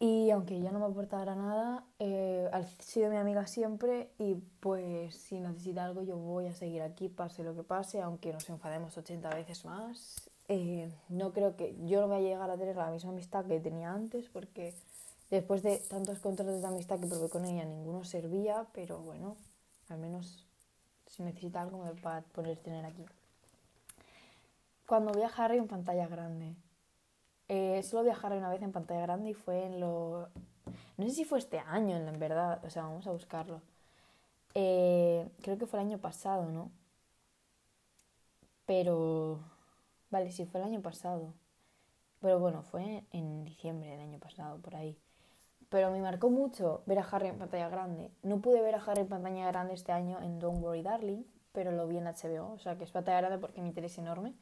Y 0.00 0.30
aunque 0.30 0.56
ella 0.56 0.70
no 0.70 0.80
me 0.80 0.86
aportara 0.86 1.34
nada, 1.34 1.84
eh, 1.98 2.48
ha 2.52 2.62
sido 2.80 3.10
mi 3.10 3.16
amiga 3.16 3.46
siempre 3.46 4.10
y 4.18 4.34
pues 4.60 5.14
si 5.14 5.40
necesita 5.40 5.84
algo 5.84 6.02
yo 6.02 6.16
voy 6.16 6.46
a 6.46 6.54
seguir 6.54 6.82
aquí, 6.82 7.08
pase 7.08 7.42
lo 7.42 7.54
que 7.54 7.62
pase, 7.62 8.02
aunque 8.02 8.32
nos 8.32 8.48
enfademos 8.50 8.96
80 8.98 9.30
veces 9.30 9.64
más. 9.64 10.30
Eh, 10.48 10.92
no 11.08 11.32
creo 11.32 11.56
que 11.56 11.74
yo 11.86 12.02
no 12.02 12.08
voy 12.08 12.18
a 12.18 12.20
llegar 12.20 12.50
a 12.50 12.58
tener 12.58 12.76
la 12.76 12.90
misma 12.90 13.12
amistad 13.12 13.46
que 13.46 13.60
tenía 13.60 13.92
antes 13.92 14.28
porque 14.28 14.74
Después 15.30 15.62
de 15.62 15.78
tantos 15.78 16.18
contratos 16.20 16.60
de 16.60 16.66
amistad 16.66 17.00
que 17.00 17.06
probé 17.06 17.28
con 17.28 17.44
ella, 17.44 17.64
ninguno 17.64 18.04
servía, 18.04 18.66
pero 18.72 18.98
bueno, 18.98 19.36
al 19.88 19.98
menos 19.98 20.46
si 21.06 21.22
necesita 21.22 21.62
algo 21.62 21.78
me 21.78 21.92
va 22.00 22.18
a 22.18 22.22
poder 22.22 22.58
tener 22.58 22.84
aquí. 22.84 23.04
Cuando 24.86 25.12
vi 25.12 25.22
a 25.22 25.28
Harry 25.28 25.58
en 25.58 25.68
pantalla 25.68 26.06
grande. 26.06 26.54
Eh, 27.48 27.82
solo 27.82 28.04
vi 28.04 28.10
a 28.10 28.18
Harry 28.20 28.36
una 28.36 28.50
vez 28.50 28.62
en 28.62 28.72
pantalla 28.72 29.02
grande 29.02 29.30
y 29.30 29.34
fue 29.34 29.64
en 29.64 29.80
lo... 29.80 30.28
No 30.96 31.06
sé 31.06 31.10
si 31.10 31.24
fue 31.24 31.38
este 31.38 31.58
año, 31.58 31.96
en 31.96 32.18
verdad. 32.18 32.62
O 32.64 32.70
sea, 32.70 32.82
vamos 32.82 33.06
a 33.06 33.12
buscarlo. 33.12 33.62
Eh, 34.54 35.28
creo 35.42 35.58
que 35.58 35.66
fue 35.66 35.80
el 35.80 35.86
año 35.86 35.98
pasado, 35.98 36.50
¿no? 36.50 36.70
Pero... 38.66 39.40
Vale, 40.10 40.30
sí, 40.32 40.44
fue 40.46 40.60
el 40.60 40.66
año 40.66 40.82
pasado. 40.82 41.32
Pero 42.20 42.38
bueno, 42.38 42.62
fue 42.62 43.04
en 43.12 43.44
diciembre 43.44 43.90
del 43.90 44.00
año 44.00 44.18
pasado, 44.18 44.58
por 44.58 44.74
ahí 44.76 44.98
pero 45.74 45.90
me 45.90 46.00
marcó 46.00 46.30
mucho 46.30 46.84
ver 46.86 47.00
a 47.00 47.02
Harry 47.02 47.26
en 47.26 47.36
pantalla 47.36 47.68
grande. 47.68 48.08
No 48.22 48.40
pude 48.40 48.62
ver 48.62 48.76
a 48.76 48.78
Harry 48.78 49.00
en 49.00 49.08
pantalla 49.08 49.48
grande 49.48 49.74
este 49.74 49.90
año 49.90 50.22
en 50.22 50.38
Don't 50.38 50.62
Worry 50.62 50.82
Darling, 50.82 51.24
pero 51.50 51.72
lo 51.72 51.88
vi 51.88 51.96
en 51.98 52.04
HBO, 52.04 52.52
o 52.52 52.58
sea 52.60 52.78
que 52.78 52.84
es 52.84 52.92
pantalla 52.92 53.22
grande 53.22 53.38
porque 53.38 53.60
mi 53.60 53.70
interés 53.70 53.90
es 53.90 53.98
enorme. 53.98 54.34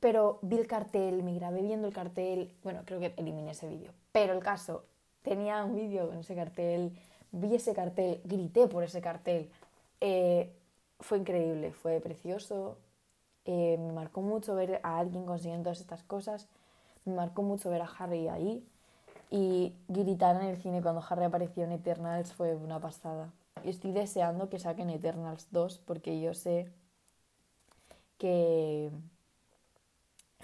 Pero 0.00 0.40
vi 0.42 0.56
el 0.58 0.66
cartel, 0.66 1.22
me 1.22 1.32
grabé 1.32 1.62
viendo 1.62 1.86
el 1.86 1.94
cartel, 1.94 2.52
bueno, 2.64 2.82
creo 2.84 2.98
que 2.98 3.14
eliminé 3.16 3.52
ese 3.52 3.68
vídeo, 3.68 3.92
pero 4.10 4.32
el 4.32 4.42
caso, 4.42 4.86
tenía 5.22 5.62
un 5.64 5.76
vídeo 5.76 6.08
con 6.08 6.18
ese 6.18 6.34
cartel, 6.34 6.98
vi 7.30 7.54
ese 7.54 7.72
cartel, 7.72 8.20
grité 8.24 8.66
por 8.66 8.82
ese 8.82 9.00
cartel, 9.00 9.48
eh, 10.00 10.52
fue 10.98 11.18
increíble, 11.18 11.70
fue 11.70 12.00
precioso, 12.00 12.78
eh, 13.44 13.76
me 13.78 13.92
marcó 13.92 14.22
mucho 14.22 14.56
ver 14.56 14.80
a 14.82 14.98
alguien 14.98 15.24
consiguiendo 15.24 15.66
todas 15.66 15.80
estas 15.80 16.02
cosas, 16.02 16.48
me 17.04 17.14
marcó 17.14 17.42
mucho 17.42 17.70
ver 17.70 17.82
a 17.82 17.88
Harry 17.96 18.26
ahí, 18.26 18.66
y 19.30 19.74
gritar 19.88 20.36
en 20.36 20.48
el 20.48 20.56
cine 20.56 20.82
cuando 20.82 21.04
Harry 21.08 21.24
apareció 21.24 21.64
en 21.64 21.72
Eternals 21.72 22.32
fue 22.32 22.54
una 22.54 22.80
pasada. 22.80 23.32
Estoy 23.64 23.92
deseando 23.92 24.48
que 24.48 24.58
saquen 24.58 24.90
Eternals 24.90 25.48
2 25.50 25.78
porque 25.78 26.20
yo 26.20 26.34
sé 26.34 26.72
que 28.18 28.90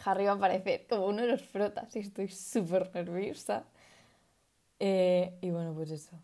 Harry 0.04 0.24
va 0.24 0.32
a 0.32 0.34
aparecer 0.34 0.86
como 0.88 1.06
uno 1.06 1.22
de 1.22 1.28
los 1.28 1.42
frotas 1.42 1.94
y 1.96 2.00
estoy 2.00 2.28
súper 2.28 2.90
nerviosa. 2.94 3.64
Eh, 4.78 5.38
y 5.40 5.50
bueno, 5.50 5.72
pues 5.74 5.90
eso. 5.90 6.18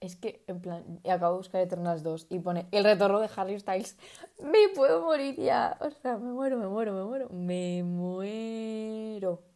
Es 0.00 0.16
que, 0.16 0.42
en 0.48 0.60
plan, 0.60 1.00
acabo 1.08 1.34
de 1.34 1.38
buscar 1.38 1.60
Eternals 1.60 2.02
2 2.02 2.26
y 2.28 2.40
pone 2.40 2.66
el 2.72 2.82
retorno 2.82 3.20
de 3.20 3.30
Harry 3.36 3.60
Styles. 3.60 3.96
Me 4.42 4.68
puedo 4.74 5.02
morir 5.02 5.36
ya. 5.36 5.76
O 5.80 5.90
sea, 5.90 6.16
me 6.16 6.32
muero, 6.32 6.56
me 6.58 6.66
muero, 6.66 6.92
me 6.92 7.04
muero. 7.04 7.28
Me 7.30 7.84
muero. 7.84 9.51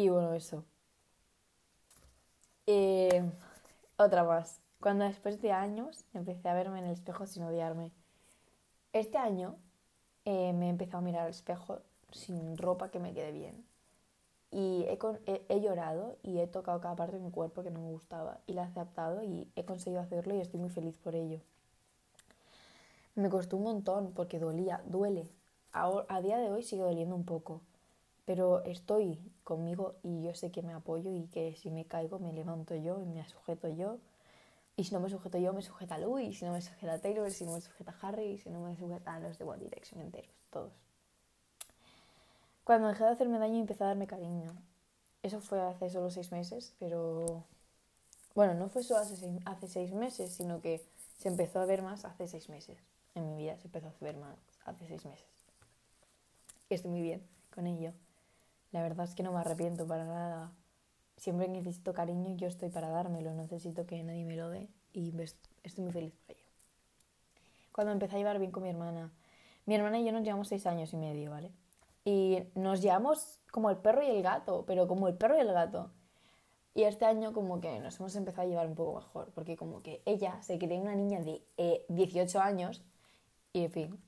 Y 0.00 0.08
bueno, 0.08 0.32
eso. 0.32 0.64
Eh, 2.66 3.22
otra 3.98 4.24
más. 4.24 4.62
Cuando 4.80 5.04
después 5.04 5.42
de 5.42 5.52
años 5.52 6.06
empecé 6.14 6.48
a 6.48 6.54
verme 6.54 6.78
en 6.78 6.86
el 6.86 6.92
espejo 6.92 7.26
sin 7.26 7.42
odiarme. 7.42 7.92
Este 8.94 9.18
año 9.18 9.56
eh, 10.24 10.54
me 10.54 10.68
he 10.68 10.70
empezado 10.70 10.98
a 10.98 11.02
mirar 11.02 11.24
al 11.24 11.30
espejo 11.30 11.82
sin 12.12 12.56
ropa 12.56 12.90
que 12.90 12.98
me 12.98 13.12
quede 13.12 13.30
bien. 13.32 13.62
Y 14.50 14.86
he, 14.88 15.60
llorado 15.60 16.16
y 16.22 16.38
he 16.38 16.46
tocado 16.46 16.80
cada 16.80 16.96
parte 16.96 17.16
de 17.16 17.22
mi 17.22 17.30
cuerpo 17.30 17.62
que 17.62 17.70
no 17.70 17.80
me 17.80 17.90
gustaba. 17.90 18.40
Y 18.46 18.54
la 18.54 18.62
he 18.62 18.64
aceptado 18.64 19.22
y 19.22 19.52
he 19.54 19.66
conseguido 19.66 20.00
hacerlo 20.00 20.34
y 20.34 20.40
estoy 20.40 20.60
muy 20.60 20.70
feliz 20.70 20.96
por 20.96 21.14
ello. 21.14 21.42
Me 23.16 23.28
costó 23.28 23.58
un 23.58 23.64
montón 23.64 24.14
porque 24.14 24.38
dolía, 24.38 24.82
duele. 24.86 25.28
a 25.72 26.20
día 26.22 26.38
de 26.38 26.50
hoy 26.50 26.62
sigue 26.62 26.84
doliendo 26.84 27.14
un 27.14 27.26
poco. 27.26 27.60
Pero 28.24 28.64
estoy 28.64 29.18
conmigo 29.44 29.96
y 30.02 30.22
yo 30.22 30.34
sé 30.34 30.50
que 30.50 30.62
me 30.62 30.72
apoyo 30.72 31.10
y 31.14 31.26
que 31.26 31.56
si 31.56 31.70
me 31.70 31.84
caigo 31.84 32.18
me 32.18 32.32
levanto 32.32 32.74
yo 32.76 33.00
y 33.00 33.06
me 33.06 33.26
sujeto 33.26 33.68
yo 33.68 33.98
y 34.80 34.84
si 34.84 34.94
no 34.94 35.00
me 35.00 35.10
sujeto 35.10 35.36
yo, 35.36 35.52
me 35.52 35.60
sujeta 35.60 35.98
Louis, 35.98 36.30
y 36.30 36.34
si 36.34 36.44
no 36.46 36.52
me 36.52 36.62
sujeta 36.62 36.98
Taylor, 36.98 37.30
si 37.30 37.44
no 37.44 37.52
me 37.52 37.60
sujeta 37.60 37.94
Harry, 38.00 38.38
si 38.38 38.48
no 38.48 38.60
me 38.60 38.74
sujetan 38.76 39.22
los 39.22 39.36
de 39.38 39.44
One 39.44 39.62
Direction 39.62 40.00
enteros, 40.00 40.30
todos. 40.48 40.72
Cuando 42.64 42.88
dejé 42.88 43.04
de 43.04 43.10
hacerme 43.10 43.38
daño 43.38 43.60
empecé 43.60 43.84
a 43.84 43.88
darme 43.88 44.06
cariño. 44.06 44.56
Eso 45.22 45.42
fue 45.42 45.60
hace 45.60 45.90
solo 45.90 46.10
seis 46.10 46.32
meses, 46.32 46.74
pero... 46.78 47.44
Bueno, 48.34 48.54
no 48.54 48.70
fue 48.70 48.82
solo 48.82 49.00
hace 49.00 49.16
seis, 49.66 49.92
meses, 49.92 50.32
sino 50.32 50.62
que 50.62 50.82
se 51.18 51.28
empezó 51.28 51.60
a 51.60 51.66
ver 51.66 51.82
más 51.82 52.06
hace 52.06 52.26
seis 52.26 52.48
meses. 52.48 52.78
En 53.14 53.28
mi 53.28 53.36
vida 53.42 53.58
se 53.58 53.66
empezó 53.66 53.88
a 53.88 53.92
ver 54.00 54.16
más 54.16 54.38
hace 54.64 54.86
seis 54.86 55.04
meses. 55.04 55.26
Estoy 56.70 56.90
muy 56.90 57.02
bien 57.02 57.22
con 57.54 57.66
ello. 57.66 57.92
La 58.72 58.82
verdad 58.82 59.04
es 59.04 59.14
que 59.14 59.22
no 59.22 59.32
me 59.32 59.40
arrepiento 59.40 59.86
para 59.86 60.04
nada 60.04 60.52
siempre 61.20 61.48
necesito 61.48 61.92
cariño 61.92 62.34
yo 62.36 62.48
estoy 62.48 62.70
para 62.70 62.88
dármelo, 62.88 63.34
necesito 63.34 63.86
que 63.86 64.02
nadie 64.02 64.24
me 64.24 64.36
lo 64.36 64.48
dé 64.48 64.68
y 64.92 65.12
estoy 65.62 65.84
muy 65.84 65.92
feliz 65.92 66.14
por 66.26 66.34
ello. 66.34 66.46
Cuando 67.72 67.92
empecé 67.92 68.16
a 68.16 68.18
llevar 68.18 68.38
bien 68.38 68.50
con 68.50 68.62
mi 68.62 68.70
hermana, 68.70 69.12
mi 69.66 69.74
hermana 69.74 69.98
y 70.00 70.04
yo 70.04 70.12
nos 70.12 70.22
llevamos 70.22 70.48
seis 70.48 70.66
años 70.66 70.92
y 70.94 70.96
medio, 70.96 71.30
¿vale? 71.30 71.52
Y 72.04 72.38
nos 72.54 72.80
llevamos 72.80 73.38
como 73.52 73.68
el 73.68 73.76
perro 73.76 74.02
y 74.02 74.06
el 74.06 74.22
gato, 74.22 74.64
pero 74.66 74.88
como 74.88 75.08
el 75.08 75.14
perro 75.14 75.36
y 75.36 75.40
el 75.40 75.52
gato. 75.52 75.90
Y 76.74 76.84
este 76.84 77.04
año 77.04 77.34
como 77.34 77.60
que 77.60 77.78
nos 77.80 78.00
hemos 78.00 78.16
empezado 78.16 78.46
a 78.46 78.50
llevar 78.50 78.66
un 78.66 78.74
poco 78.74 78.98
mejor, 79.00 79.30
porque 79.34 79.56
como 79.56 79.82
que 79.82 80.02
ella 80.06 80.40
se 80.42 80.58
cree 80.58 80.80
una 80.80 80.94
niña 80.94 81.20
de 81.20 81.42
18 81.88 82.38
eh, 82.38 82.40
años 82.40 82.82
y 83.52 83.64
en 83.64 83.70
fin. 83.70 84.02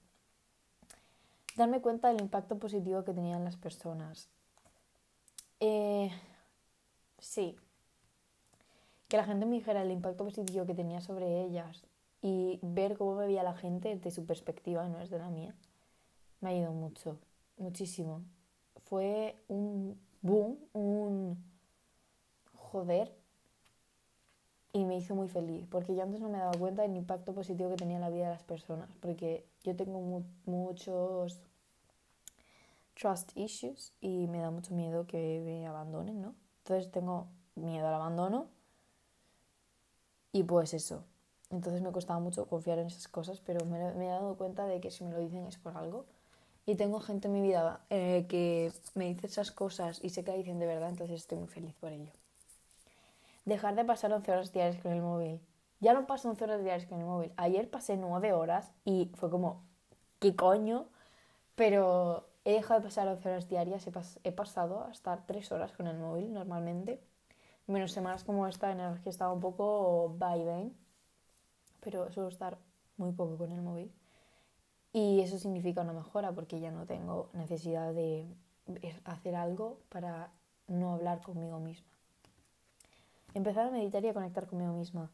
Darme 1.57 1.83
cuenta 1.83 2.09
del 2.09 2.23
impacto 2.23 2.59
positivo 2.59 3.05
que 3.05 3.13
tenían 3.13 3.45
las 3.45 3.57
personas. 3.57 4.31
Eh, 5.65 6.11
Sí. 7.23 7.57
Que 9.09 9.17
la 9.17 9.25
gente 9.25 9.47
me 9.47 9.55
dijera 9.57 9.83
el 9.83 9.91
impacto 9.93 10.25
positivo 10.25 10.67
que 10.67 10.75
tenía 10.75 11.01
sobre 11.01 11.43
ellas 11.43 11.85
y 12.21 12.59
ver 12.63 12.99
cómo 12.99 13.15
me 13.15 13.27
veía 13.27 13.43
la 13.45 13.55
gente 13.55 13.97
de 13.97 14.11
su 14.11 14.27
perspectiva, 14.27 14.89
no 14.89 15.01
es 15.01 15.09
de 15.11 15.19
la 15.19 15.31
mía, 15.31 15.55
me 16.41 16.51
ha 16.51 16.55
ido 16.57 16.73
mucho, 16.73 17.19
muchísimo. 17.59 18.23
Fue 18.85 19.37
un 19.49 19.99
boom, 20.21 20.59
un 20.73 21.39
joder 22.55 23.15
y 24.73 24.85
me 24.85 24.97
hizo 24.97 25.15
muy 25.15 25.29
feliz 25.29 25.67
porque 25.71 25.95
yo 25.95 26.03
antes 26.03 26.21
no 26.21 26.29
me 26.29 26.39
daba 26.39 26.59
cuenta 26.59 26.83
del 26.83 26.97
impacto 26.97 27.35
positivo 27.35 27.71
que 27.71 27.77
tenía 27.77 27.97
en 27.97 28.03
la 28.03 28.11
vida 28.11 28.25
de 28.25 28.33
las 28.33 28.43
personas 28.43 28.89
porque 29.01 29.47
yo 29.63 29.77
tengo 29.77 30.25
muchos 30.47 31.41
trust 32.95 33.37
issues 33.37 33.93
y 34.01 34.27
me 34.29 34.39
da 34.39 34.51
mucho 34.51 34.75
miedo 34.75 35.07
que 35.07 35.43
me 35.45 35.67
abandonen, 35.67 36.21
¿no? 36.21 36.35
Entonces 36.59 36.91
tengo 36.91 37.29
miedo 37.55 37.87
al 37.89 37.95
abandono 37.95 38.49
y 40.33 40.43
pues 40.45 40.75
eso. 40.75 41.05
Entonces 41.51 41.83
me 41.83 41.93
costaba 41.93 42.19
mucho 42.19 42.47
confiar 42.47 42.79
en 42.79 42.87
esas 42.87 43.09
cosas, 43.09 43.41
pero 43.41 43.65
me, 43.67 43.79
he 43.79 44.09
dado 44.09 44.37
cuenta 44.37 44.67
de 44.67 44.81
que 44.81 44.91
si 44.91 45.05
me 45.05 45.13
lo 45.13 45.19
dicen 45.19 45.47
es 45.47 45.59
por 45.59 45.77
algo. 45.77 46.07
Y 46.65 46.77
tengo 46.77 47.01
gente 47.01 47.27
en 47.29 47.35
mi 47.35 47.43
vida 47.43 47.81
eh, 47.91 48.27
que 48.29 48.73
me 48.95 49.07
dice 49.07 49.27
esas 49.27 49.51
cosas 49.51 49.99
y 50.03 50.11
sé 50.11 50.25
que 50.25 50.31
la 50.31 50.37
dicen 50.37 50.59
de 50.59 50.67
verdad, 50.67 50.89
entonces 50.89 51.17
estoy 51.17 51.39
muy 51.39 51.49
feliz 51.49 51.75
por 51.75 51.93
ello. 51.93 52.13
Dejar 53.45 53.75
de 53.75 53.85
pasar 53.85 54.13
11 54.13 54.31
horas 54.31 54.53
diarias 54.53 54.81
con 54.81 54.93
el 54.93 55.03
móvil. 55.03 55.41
Ya 55.81 55.93
no 55.93 56.07
paso 56.07 56.31
11 56.31 56.45
horas 56.45 56.63
diarias 56.63 56.89
con 56.89 57.01
el 57.01 57.05
móvil. 57.07 57.33
Ayer 57.37 57.69
pasé 57.69 57.97
9 57.97 58.33
horas 58.33 58.71
y 58.85 59.11
fue 59.17 59.29
como, 59.29 59.65
¿qué 60.21 60.37
coño? 60.37 60.87
Pero 61.57 62.29
He 62.45 62.53
dejado 62.53 62.81
de 62.81 62.85
pasar 62.87 63.07
11 63.07 63.29
horas 63.29 63.49
diarias, 63.49 63.87
he, 64.25 64.33
pasado 64.33 64.85
a 64.85 64.91
estar 64.91 65.25
3 65.27 65.53
horas 65.53 65.73
con 65.73 65.87
el 65.87 65.99
móvil 65.99 66.33
normalmente. 66.33 67.01
Menos 67.69 67.93
semanas 67.93 68.25
como 68.25 68.49
esta 68.49 68.73
en 68.73 68.79
las 68.79 69.01
que 69.01 69.11
estaba 69.11 69.33
un 69.33 69.41
poco 69.41 70.15
vaivén, 70.19 70.77
pero 71.81 72.11
suelo 72.11 72.29
estar 72.29 72.59
muy 72.97 73.13
poco 73.13 73.39
con 73.39 73.53
el 73.53 73.63
móvil. 73.63 73.93
Y 74.93 75.21
eso 75.21 75.39
significa 75.39 75.83
una 75.83 75.93
mejora 75.93 76.33
porque 76.33 76.59
ya 76.59 76.73
no 76.73 76.85
tengo 76.85 77.31
necesidad 77.33 77.95
de 77.95 78.27
hacer 79.05 79.37
algo 79.37 79.79
para 79.89 80.33
no 80.67 80.95
hablar 80.95 81.23
conmigo 81.23 81.61
misma. 81.61 81.87
Empezar 83.35 83.69
a 83.69 83.71
meditar 83.71 84.05
y 84.05 84.09
a 84.09 84.15
conectar 84.15 84.47
conmigo 84.47 84.73
misma. 84.73 85.11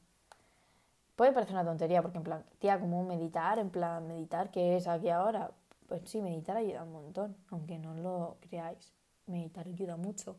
Puede 1.14 1.32
parecer 1.32 1.54
una 1.54 1.64
tontería 1.64 2.00
porque 2.00 2.18
en 2.18 2.24
plan, 2.24 2.44
tía, 2.58 2.80
como 2.80 3.04
meditar, 3.04 3.58
en 3.58 3.70
plan, 3.70 4.06
meditar, 4.06 4.50
¿qué 4.50 4.76
es 4.76 4.88
aquí 4.88 5.10
ahora? 5.10 5.50
Pues 5.88 6.02
sí, 6.04 6.20
meditar 6.20 6.58
ayuda 6.58 6.84
un 6.84 6.92
montón, 6.92 7.36
aunque 7.50 7.78
no 7.78 7.94
lo 7.94 8.36
creáis. 8.40 8.92
Meditar 9.26 9.66
ayuda 9.66 9.96
mucho. 9.96 10.36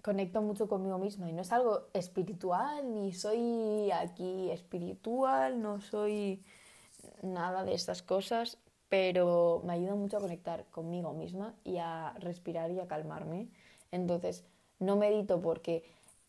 Conecto 0.00 0.40
mucho 0.42 0.68
conmigo 0.68 0.98
misma 0.98 1.28
y 1.28 1.32
no 1.32 1.42
es 1.42 1.52
algo 1.52 1.88
espiritual, 1.92 2.94
ni 2.94 3.12
soy 3.12 3.90
aquí 3.90 4.50
espiritual, 4.50 5.60
no 5.60 5.80
soy 5.80 6.44
nada 7.22 7.64
de 7.64 7.74
estas 7.74 8.02
cosas, 8.02 8.58
pero 8.88 9.62
me 9.64 9.72
ayuda 9.74 9.94
mucho 9.96 10.18
a 10.18 10.20
conectar 10.20 10.66
conmigo 10.66 11.12
misma 11.12 11.54
y 11.64 11.78
a 11.78 12.14
respirar 12.18 12.70
y 12.70 12.80
a 12.80 12.86
calmarme. 12.86 13.48
Entonces, 13.90 14.44
no 14.78 14.96
medito 14.96 15.40
porque 15.40 15.84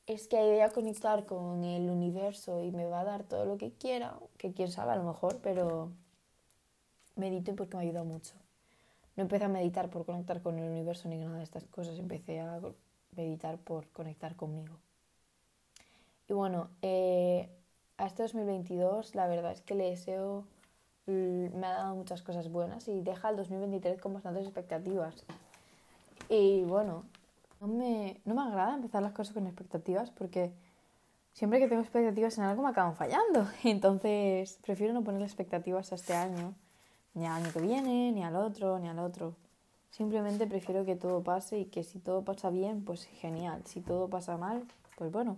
es 0.08 0.28
que 0.28 0.38
voy 0.38 0.60
a 0.60 0.70
conectar 0.70 1.26
con 1.26 1.64
el 1.64 1.90
universo 1.90 2.62
y 2.62 2.72
me 2.72 2.86
va 2.86 3.02
a 3.02 3.06
dar 3.06 3.24
todo 3.24 3.46
lo 3.46 3.58
que 3.58 3.72
quiera, 3.72 4.20
que 4.38 4.54
quién 4.54 4.72
sabe 4.72 4.92
a 4.92 4.96
lo 4.96 5.04
mejor, 5.04 5.40
pero 5.42 5.92
medito 7.16 7.56
porque 7.56 7.78
me 7.78 7.84
ayuda 7.84 8.04
mucho. 8.04 8.34
No 9.16 9.24
empecé 9.24 9.46
a 9.46 9.50
meditar 9.50 9.90
por 9.90 10.06
conectar 10.06 10.42
con 10.42 10.58
el 10.58 10.70
universo 10.70 11.08
ni 11.08 11.18
nada 11.18 11.38
de 11.38 11.44
estas 11.44 11.66
cosas, 11.66 12.00
empecé 12.00 12.40
a 12.40 12.60
meditar 13.16 13.58
por 13.60 13.88
conectar 13.90 14.36
conmigo. 14.36 14.76
Y 16.28 16.34
bueno, 16.34 16.70
eh, 16.82 17.50
a 17.98 18.08
este 18.08 18.24
2022 18.24 19.14
la 19.14 19.28
verdad 19.28 19.52
es 19.52 19.62
que 19.62 19.76
le 19.76 19.90
deseo, 19.90 20.46
me 21.06 21.68
ha 21.68 21.74
dado 21.74 21.96
muchas 21.96 22.22
cosas 22.22 22.50
buenas 22.50 22.88
y 22.88 23.02
deja 23.02 23.30
el 23.30 23.36
2023 23.36 24.02
con 24.02 24.14
bastantes 24.14 24.46
expectativas. 24.46 25.26
Y 26.30 26.64
bueno, 26.64 27.04
no 27.62 27.68
me, 27.68 28.20
no 28.26 28.34
me 28.34 28.42
agrada 28.42 28.74
empezar 28.74 29.04
las 29.04 29.14
cosas 29.14 29.34
con 29.34 29.46
expectativas 29.46 30.10
porque 30.10 30.52
siempre 31.34 31.60
que 31.60 31.68
tengo 31.68 31.82
expectativas 31.82 32.38
en 32.38 32.46
algo 32.46 32.64
me 32.64 32.70
acaban 32.70 32.96
fallando. 32.96 33.48
Entonces 33.64 34.58
prefiero 34.66 34.94
no 34.94 35.04
poner 35.04 35.22
expectativas 35.22 35.92
a 35.92 35.96
este 35.96 36.14
año 36.16 36.56
ni 37.14 37.26
al 37.26 37.44
año 37.44 37.54
que 37.54 37.62
viene, 37.62 38.12
ni 38.12 38.24
al 38.24 38.36
otro, 38.36 38.80
ni 38.80 38.88
al 38.88 39.00
otro. 39.00 39.36
Simplemente 39.92 40.48
prefiero 40.48 40.86
que 40.86 40.96
todo 40.96 41.22
pase 41.24 41.60
y 41.60 41.66
que 41.66 41.84
si 41.84 42.00
todo 42.00 42.24
pasa 42.24 42.50
bien, 42.50 42.84
pues 42.84 43.06
genial. 43.06 43.62
Si 43.66 43.82
todo 43.82 44.10
pasa 44.10 44.38
mal, 44.38 44.64
pues 44.98 45.12
bueno. 45.12 45.38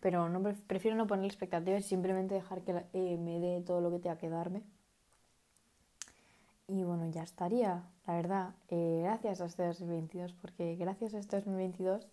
Pero 0.00 0.28
no, 0.28 0.42
prefiero 0.66 0.96
no 0.96 1.06
poner 1.06 1.26
expectativas 1.26 1.84
y 1.84 1.88
simplemente 1.88 2.34
dejar 2.34 2.62
que 2.62 2.84
eh, 2.92 3.16
me 3.18 3.38
dé 3.38 3.60
todo 3.60 3.80
lo 3.80 3.90
que 3.92 4.00
tenga 4.00 4.18
que 4.18 4.28
darme. 4.28 4.62
Y 6.66 6.82
bueno, 6.82 7.08
ya 7.10 7.22
estaría, 7.22 7.84
la 8.06 8.14
verdad. 8.16 8.50
Eh, 8.68 9.00
gracias 9.04 9.40
a 9.40 9.46
este 9.46 9.64
2022, 9.64 10.32
porque 10.32 10.74
gracias 10.74 11.14
a 11.14 11.18
este 11.18 11.36
2022 11.36 12.08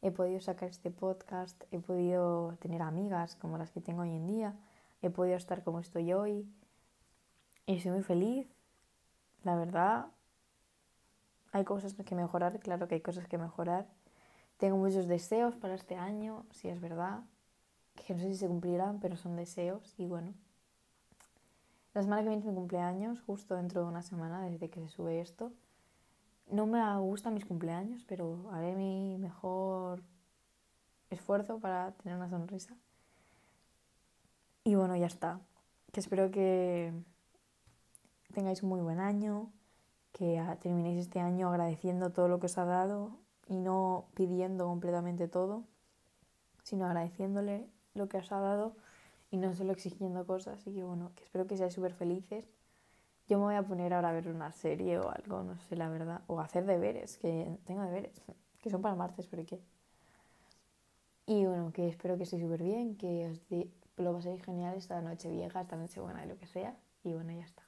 he 0.00 0.10
podido 0.10 0.40
sacar 0.40 0.70
este 0.70 0.90
podcast, 0.90 1.62
he 1.72 1.78
podido 1.78 2.54
tener 2.60 2.80
amigas 2.82 3.36
como 3.36 3.58
las 3.58 3.70
que 3.70 3.80
tengo 3.80 4.02
hoy 4.02 4.14
en 4.14 4.26
día, 4.26 4.54
he 5.02 5.10
podido 5.10 5.36
estar 5.36 5.62
como 5.62 5.80
estoy 5.80 6.12
hoy, 6.12 6.46
y 7.66 7.76
estoy 7.76 7.92
muy 7.92 8.02
feliz. 8.02 8.48
La 9.42 9.56
verdad, 9.56 10.06
hay 11.52 11.64
cosas 11.64 11.94
que 11.94 12.14
mejorar, 12.14 12.58
claro 12.60 12.88
que 12.88 12.94
hay 12.94 13.00
cosas 13.00 13.26
que 13.28 13.38
mejorar. 13.38 13.86
Tengo 14.56 14.76
muchos 14.76 15.06
deseos 15.06 15.56
para 15.56 15.74
este 15.74 15.96
año, 15.96 16.46
si 16.50 16.68
es 16.68 16.80
verdad, 16.80 17.20
que 17.94 18.14
no 18.14 18.20
sé 18.20 18.28
si 18.28 18.36
se 18.36 18.48
cumplirán, 18.48 19.00
pero 19.00 19.16
son 19.16 19.36
deseos 19.36 19.94
y 19.98 20.06
bueno. 20.06 20.32
La 21.92 22.02
semana 22.02 22.22
que 22.22 22.28
viene 22.28 22.40
es 22.40 22.46
mi 22.46 22.54
cumpleaños, 22.54 23.20
justo 23.22 23.54
dentro 23.54 23.82
de 23.82 23.88
una 23.88 24.02
semana 24.02 24.42
desde 24.42 24.68
que 24.68 24.80
se 24.80 24.88
sube 24.88 25.20
esto. 25.20 25.52
No 26.50 26.66
me 26.66 26.96
gustan 26.98 27.34
mis 27.34 27.46
cumpleaños, 27.46 28.04
pero 28.06 28.50
haré 28.52 28.74
mi 28.76 29.16
mejor 29.18 30.02
esfuerzo 31.10 31.58
para 31.58 31.92
tener 31.92 32.16
una 32.16 32.28
sonrisa. 32.28 32.76
Y 34.62 34.74
bueno, 34.74 34.94
ya 34.96 35.06
está. 35.06 35.40
Que 35.92 36.00
espero 36.00 36.30
que 36.30 36.92
tengáis 38.36 38.62
un 38.62 38.68
muy 38.68 38.82
buen 38.82 39.00
año, 39.00 39.50
que 40.12 40.42
terminéis 40.60 40.98
este 40.98 41.20
año 41.20 41.48
agradeciendo 41.48 42.10
todo 42.10 42.28
lo 42.28 42.38
que 42.38 42.46
os 42.46 42.58
ha 42.58 42.66
dado 42.66 43.16
y 43.48 43.56
no 43.56 44.08
pidiendo 44.12 44.66
completamente 44.66 45.26
todo, 45.26 45.64
sino 46.62 46.84
agradeciéndole 46.84 47.66
lo 47.94 48.10
que 48.10 48.18
os 48.18 48.30
ha 48.32 48.40
dado 48.40 48.76
y 49.30 49.38
no 49.38 49.54
solo 49.54 49.72
exigiendo 49.72 50.26
cosas. 50.26 50.58
Así 50.58 50.74
que 50.74 50.84
bueno, 50.84 51.12
que 51.14 51.24
espero 51.24 51.46
que 51.46 51.56
seáis 51.56 51.72
súper 51.72 51.94
felices. 51.94 52.44
Yo 53.26 53.38
me 53.38 53.44
voy 53.44 53.54
a 53.54 53.62
poner 53.62 53.94
ahora 53.94 54.10
a 54.10 54.12
ver 54.12 54.28
una 54.28 54.52
serie 54.52 54.98
o 54.98 55.10
algo, 55.10 55.42
no 55.42 55.58
sé 55.60 55.74
la 55.74 55.88
verdad, 55.88 56.20
o 56.26 56.38
hacer 56.38 56.66
deberes, 56.66 57.16
que 57.16 57.58
tengo 57.64 57.82
deberes, 57.84 58.20
que 58.60 58.68
son 58.68 58.82
para 58.82 58.94
martes, 58.94 59.26
pero 59.28 59.46
¿qué? 59.46 59.62
Y 61.24 61.46
bueno, 61.46 61.72
que 61.72 61.88
espero 61.88 62.18
que 62.18 62.24
estéis 62.24 62.42
súper 62.42 62.62
bien, 62.62 62.96
que 62.96 63.30
os 63.30 63.40
lo 63.96 64.12
paséis 64.12 64.44
genial 64.44 64.76
esta 64.76 65.00
noche 65.00 65.30
vieja, 65.30 65.62
esta 65.62 65.76
noche 65.76 66.00
buena 66.02 66.22
y 66.22 66.28
lo 66.28 66.36
que 66.36 66.46
sea. 66.46 66.76
Y 67.02 67.14
bueno, 67.14 67.32
ya 67.32 67.44
está. 67.44 67.66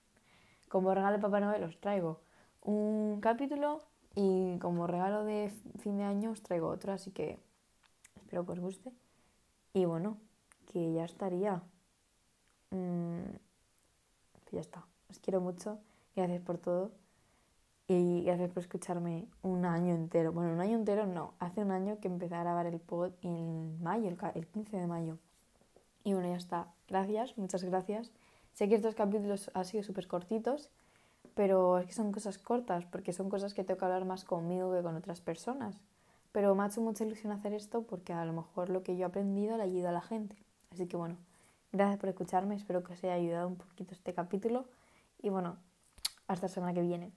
Como 0.69 0.95
regalo 0.95 1.17
de 1.17 1.23
Papá 1.23 1.41
Noel 1.41 1.65
os 1.65 1.81
traigo 1.81 2.21
un 2.63 3.21
capítulo 3.21 3.81
y 4.15 4.59
como 4.59 4.87
regalo 4.87 5.25
de 5.25 5.53
fin 5.79 5.97
de 5.97 6.05
año 6.05 6.31
os 6.31 6.43
traigo 6.43 6.69
otro, 6.69 6.93
así 6.93 7.11
que 7.11 7.39
espero 8.17 8.45
que 8.45 8.53
os 8.53 8.61
guste. 8.61 8.93
Y 9.73 9.85
bueno, 9.85 10.19
que 10.67 10.93
ya 10.93 11.05
estaría. 11.05 11.63
Mm, 12.71 13.31
ya 14.53 14.61
está. 14.61 14.85
Os 15.09 15.19
quiero 15.21 15.41
mucho. 15.41 15.79
Gracias 16.17 16.43
por 16.43 16.59
todo. 16.59 16.91
Y 17.87 18.23
gracias 18.25 18.51
por 18.51 18.63
escucharme 18.63 19.27
un 19.43 19.65
año 19.65 19.95
entero. 19.95 20.33
Bueno, 20.33 20.53
un 20.53 20.61
año 20.61 20.77
entero 20.77 21.07
no. 21.07 21.33
Hace 21.39 21.63
un 21.63 21.71
año 21.71 21.99
que 22.01 22.09
empecé 22.09 22.35
a 22.35 22.41
grabar 22.41 22.67
el 22.67 22.81
pod 22.81 23.13
en 23.23 23.83
mayo, 23.83 24.09
el 24.35 24.47
15 24.47 24.77
de 24.77 24.87
mayo. 24.87 25.19
Y 26.05 26.13
bueno, 26.13 26.29
ya 26.29 26.37
está. 26.37 26.69
Gracias, 26.89 27.39
muchas 27.39 27.65
gracias. 27.65 28.11
Sé 28.59 28.69
que 28.69 28.75
estos 28.75 28.97
capítulos 28.97 29.53
han 29.55 29.65
sido 29.65 29.85
súper 29.85 30.09
cortitos, 30.09 30.69
pero 31.37 31.79
es 31.79 31.87
que 31.87 31.93
son 31.93 32.11
cosas 32.11 32.39
cortas, 32.39 32.85
porque 32.87 33.13
son 33.13 33.31
cosas 33.31 33.55
que 33.55 33.63
tengo 33.63 33.79
que 33.79 33.85
hablar 33.85 34.05
más 34.05 34.25
conmigo 34.25 34.73
que 34.73 34.83
con 34.83 34.97
otras 34.97 35.21
personas. 35.21 35.77
Pero 36.33 36.57
me 36.57 36.65
ha 36.65 36.67
hecho 36.67 36.81
mucha 36.81 37.05
ilusión 37.05 37.31
hacer 37.31 37.53
esto 37.53 37.83
porque 37.83 38.13
a 38.13 38.25
lo 38.25 38.33
mejor 38.33 38.69
lo 38.69 38.83
que 38.83 38.97
yo 38.97 39.03
he 39.03 39.05
aprendido 39.05 39.57
le 39.57 39.63
ayuda 39.63 39.91
a 39.91 39.93
la 39.93 40.01
gente. 40.01 40.35
Así 40.73 40.89
que 40.89 40.97
bueno, 40.97 41.17
gracias 41.71 42.01
por 42.01 42.09
escucharme, 42.09 42.57
espero 42.57 42.83
que 42.83 42.95
os 42.95 43.05
haya 43.05 43.15
ayudado 43.15 43.47
un 43.47 43.55
poquito 43.55 43.95
este 43.95 44.13
capítulo 44.13 44.65
y 45.23 45.29
bueno, 45.29 45.57
hasta 46.27 46.47
la 46.47 46.53
semana 46.53 46.75
que 46.75 46.83
viene. 46.83 47.13